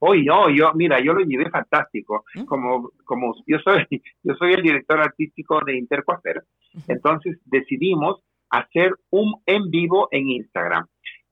[0.00, 2.26] Hoy no, yo, mira, yo lo llevé fantástico.
[2.34, 2.44] ¿Mm?
[2.44, 3.86] Como, como yo soy,
[4.22, 6.44] yo soy el director artístico de Intercoafer,
[6.88, 8.20] entonces decidimos
[8.58, 10.86] hacer un en vivo en Instagram.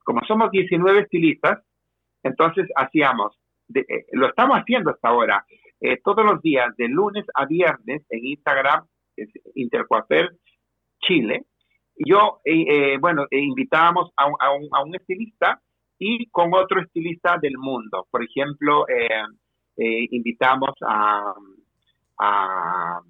[0.05, 1.61] Como somos 19 estilistas,
[2.23, 3.39] entonces hacíamos,
[3.75, 5.45] eh, lo estamos haciendo hasta ahora,
[5.81, 8.87] eh, todos los días, de lunes a viernes en Instagram,
[9.55, 10.31] Intercoafer
[11.01, 11.45] Chile.
[11.97, 15.61] Yo, eh, bueno, invitábamos a un, a, un, estilista
[15.99, 18.07] y con otro estilista del mundo.
[18.11, 18.87] Por ejemplo,
[19.77, 21.35] invitamos a,
[22.19, 23.01] a,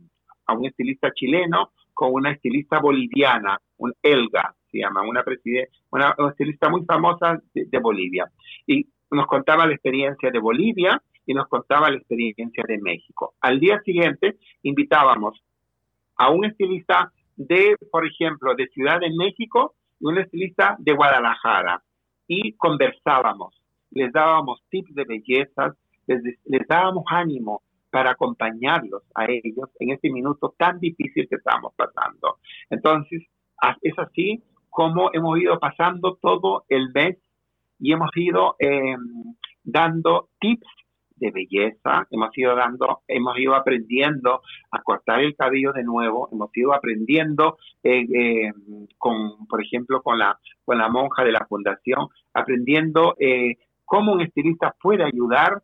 [0.47, 5.23] a, un estilista chileno con una estilista boliviana, un Elga, se llama, una,
[5.91, 8.31] una, estilista muy famosa de, Bolivia.
[8.67, 13.35] Y nos contaba la experiencia de Bolivia y nos contaba la experiencia de México.
[13.41, 15.43] Al día siguiente invitábamos
[16.17, 21.83] a un estilista de, por ejemplo, de Ciudad de México y un estilista de Guadalajara
[22.27, 25.77] y conversábamos, les dábamos tips de bellezas,
[26.07, 27.63] les, les dábamos ánimo,
[27.93, 32.39] para acompañarlos a ellos en este minuto tan difícil que estamos pasando.
[32.71, 33.23] Entonces,
[33.83, 37.19] es así como hemos ido pasando todo el mes
[37.79, 40.67] y hemos ido em, dando tips
[41.17, 44.41] de belleza, hemos ido dando, hemos ido aprendiendo
[44.71, 50.19] a cortar el cabello de nuevo, hemos ido aprendiendo eh, em, con, por ejemplo, con
[50.19, 55.63] la, con la monja de la fundación, aprendiendo eh, cómo un estilista puede ayudar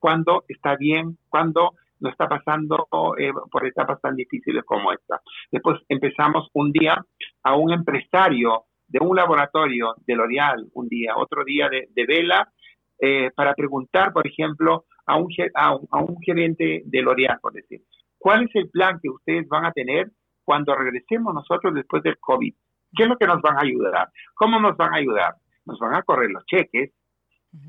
[0.00, 2.88] cuando está bien, cuando no está pasando
[3.18, 5.20] eh, por etapas tan difíciles como esta.
[5.52, 6.96] Después empezamos un día
[7.42, 12.50] a un empresario de un laboratorio de L'Oreal, un día, otro día de, Vela,
[12.98, 17.82] eh, para preguntar, por ejemplo, a un, a un, gerente de L'Oreal, por decir,
[18.18, 20.10] ¿cuál es el plan que ustedes van a tener
[20.42, 22.52] cuando regresemos nosotros después del COVID?
[22.96, 24.08] ¿Qué es lo que nos van a ayudar?
[24.34, 25.34] ¿Cómo nos van a ayudar?
[25.66, 26.92] Nos van a correr los cheques,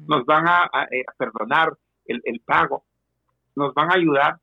[0.07, 1.73] nos van a, eh, perdonar
[2.05, 2.83] el, pago,
[3.55, 4.37] nos van a ayudar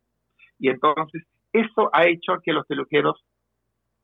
[0.59, 3.23] y entonces eso ha hecho que los peluqueros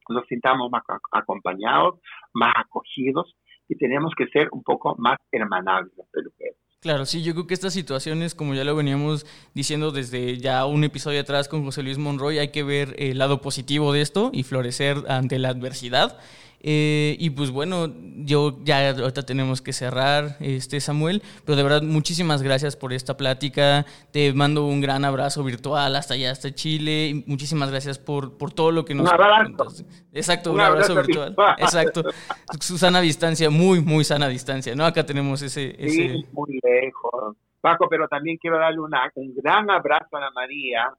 [0.09, 0.83] nos sintamos más
[1.13, 2.01] acompañados,
[2.33, 3.35] más acogidos
[3.69, 6.57] y tenemos que ser un poco más hermanables los peluqueros.
[6.81, 9.25] Claro, sí, yo creo que estas situaciones, como ya lo veníamos
[9.55, 13.41] diciendo desde ya un episodio atrás con José Luis Monroy, hay que ver el lado
[13.41, 16.21] positivo de esto y florecer ante la adversidad.
[16.67, 21.83] Eh, y pues bueno, yo ya ahorita tenemos que cerrar, este Samuel, pero de verdad
[21.83, 23.85] muchísimas gracias por esta plática.
[24.13, 27.09] Te mando un gran abrazo virtual hasta allá, hasta Chile.
[27.09, 29.07] Y muchísimas gracias por, por todo lo que nos...
[29.07, 29.85] Un abrazo.
[30.15, 31.37] Exacto, un, abrazo, virtual.
[31.59, 32.03] Exacto.
[32.61, 34.87] Susana distancia, muy, muy sana distancia, ¿no?
[34.87, 35.77] Acá tenemos ese...
[35.87, 37.37] Sí, muy lejos.
[37.61, 40.91] Paco, pero también quiero darle una, un gran abrazo a Ana María,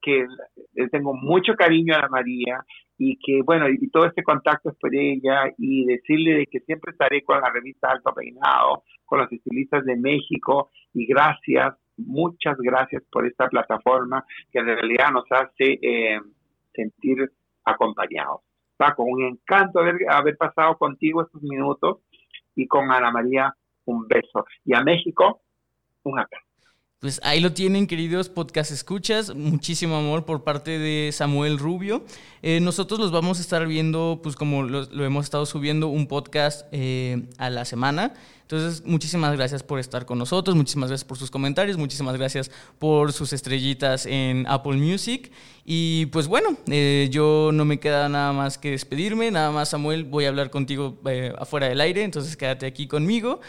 [0.00, 0.24] que
[0.72, 2.64] le tengo mucho cariño a Ana María
[2.98, 6.92] y que bueno, y todo este contacto es por ella y decirle de que siempre
[6.92, 13.02] estaré con la revista Alto Peinado, con los estilistas de México y gracias, muchas gracias
[13.10, 16.20] por esta plataforma que en realidad nos hace eh,
[16.74, 17.30] sentir
[17.64, 18.40] acompañados.
[18.76, 21.98] Paco, un encanto haber, haber pasado contigo estos minutos
[22.54, 24.44] y con Ana María un beso.
[24.64, 25.40] Y a México,
[26.02, 26.47] un abrazo.
[27.00, 29.32] Pues ahí lo tienen, queridos podcast escuchas.
[29.32, 32.04] Muchísimo amor por parte de Samuel Rubio.
[32.42, 36.66] Eh, nosotros los vamos a estar viendo, pues como lo, hemos estado subiendo, un podcast
[36.72, 38.14] eh, a la semana.
[38.42, 43.12] Entonces, muchísimas gracias por estar con nosotros, muchísimas gracias por sus comentarios, muchísimas gracias por
[43.12, 45.30] sus estrellitas en Apple Music.
[45.64, 50.02] Y pues bueno, eh, yo no me queda nada más que despedirme, nada más Samuel,
[50.02, 50.98] voy a hablar contigo
[51.38, 53.40] afuera del aire, entonces quédate aquí conmigo.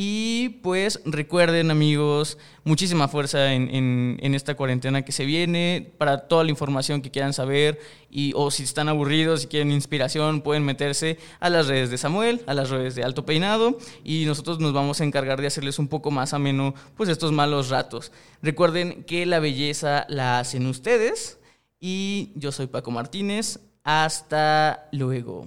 [0.00, 5.90] Y pues recuerden amigos, muchísima fuerza en, esta cuarentena que se viene.
[5.98, 10.42] Para toda la información que quieran saber y, o si están aburridos, si quieren inspiración,
[10.42, 14.60] pueden meterse a las redes de Samuel, a las redes de Alto Peinado y nosotros
[14.60, 18.12] nos vamos a encargar de hacerles un poco más ameno pues estos malos ratos.
[18.40, 21.40] Recuerden que la belleza la hacen ustedes
[21.80, 23.58] y yo soy Paco Martínez.
[23.82, 25.46] Hasta luego.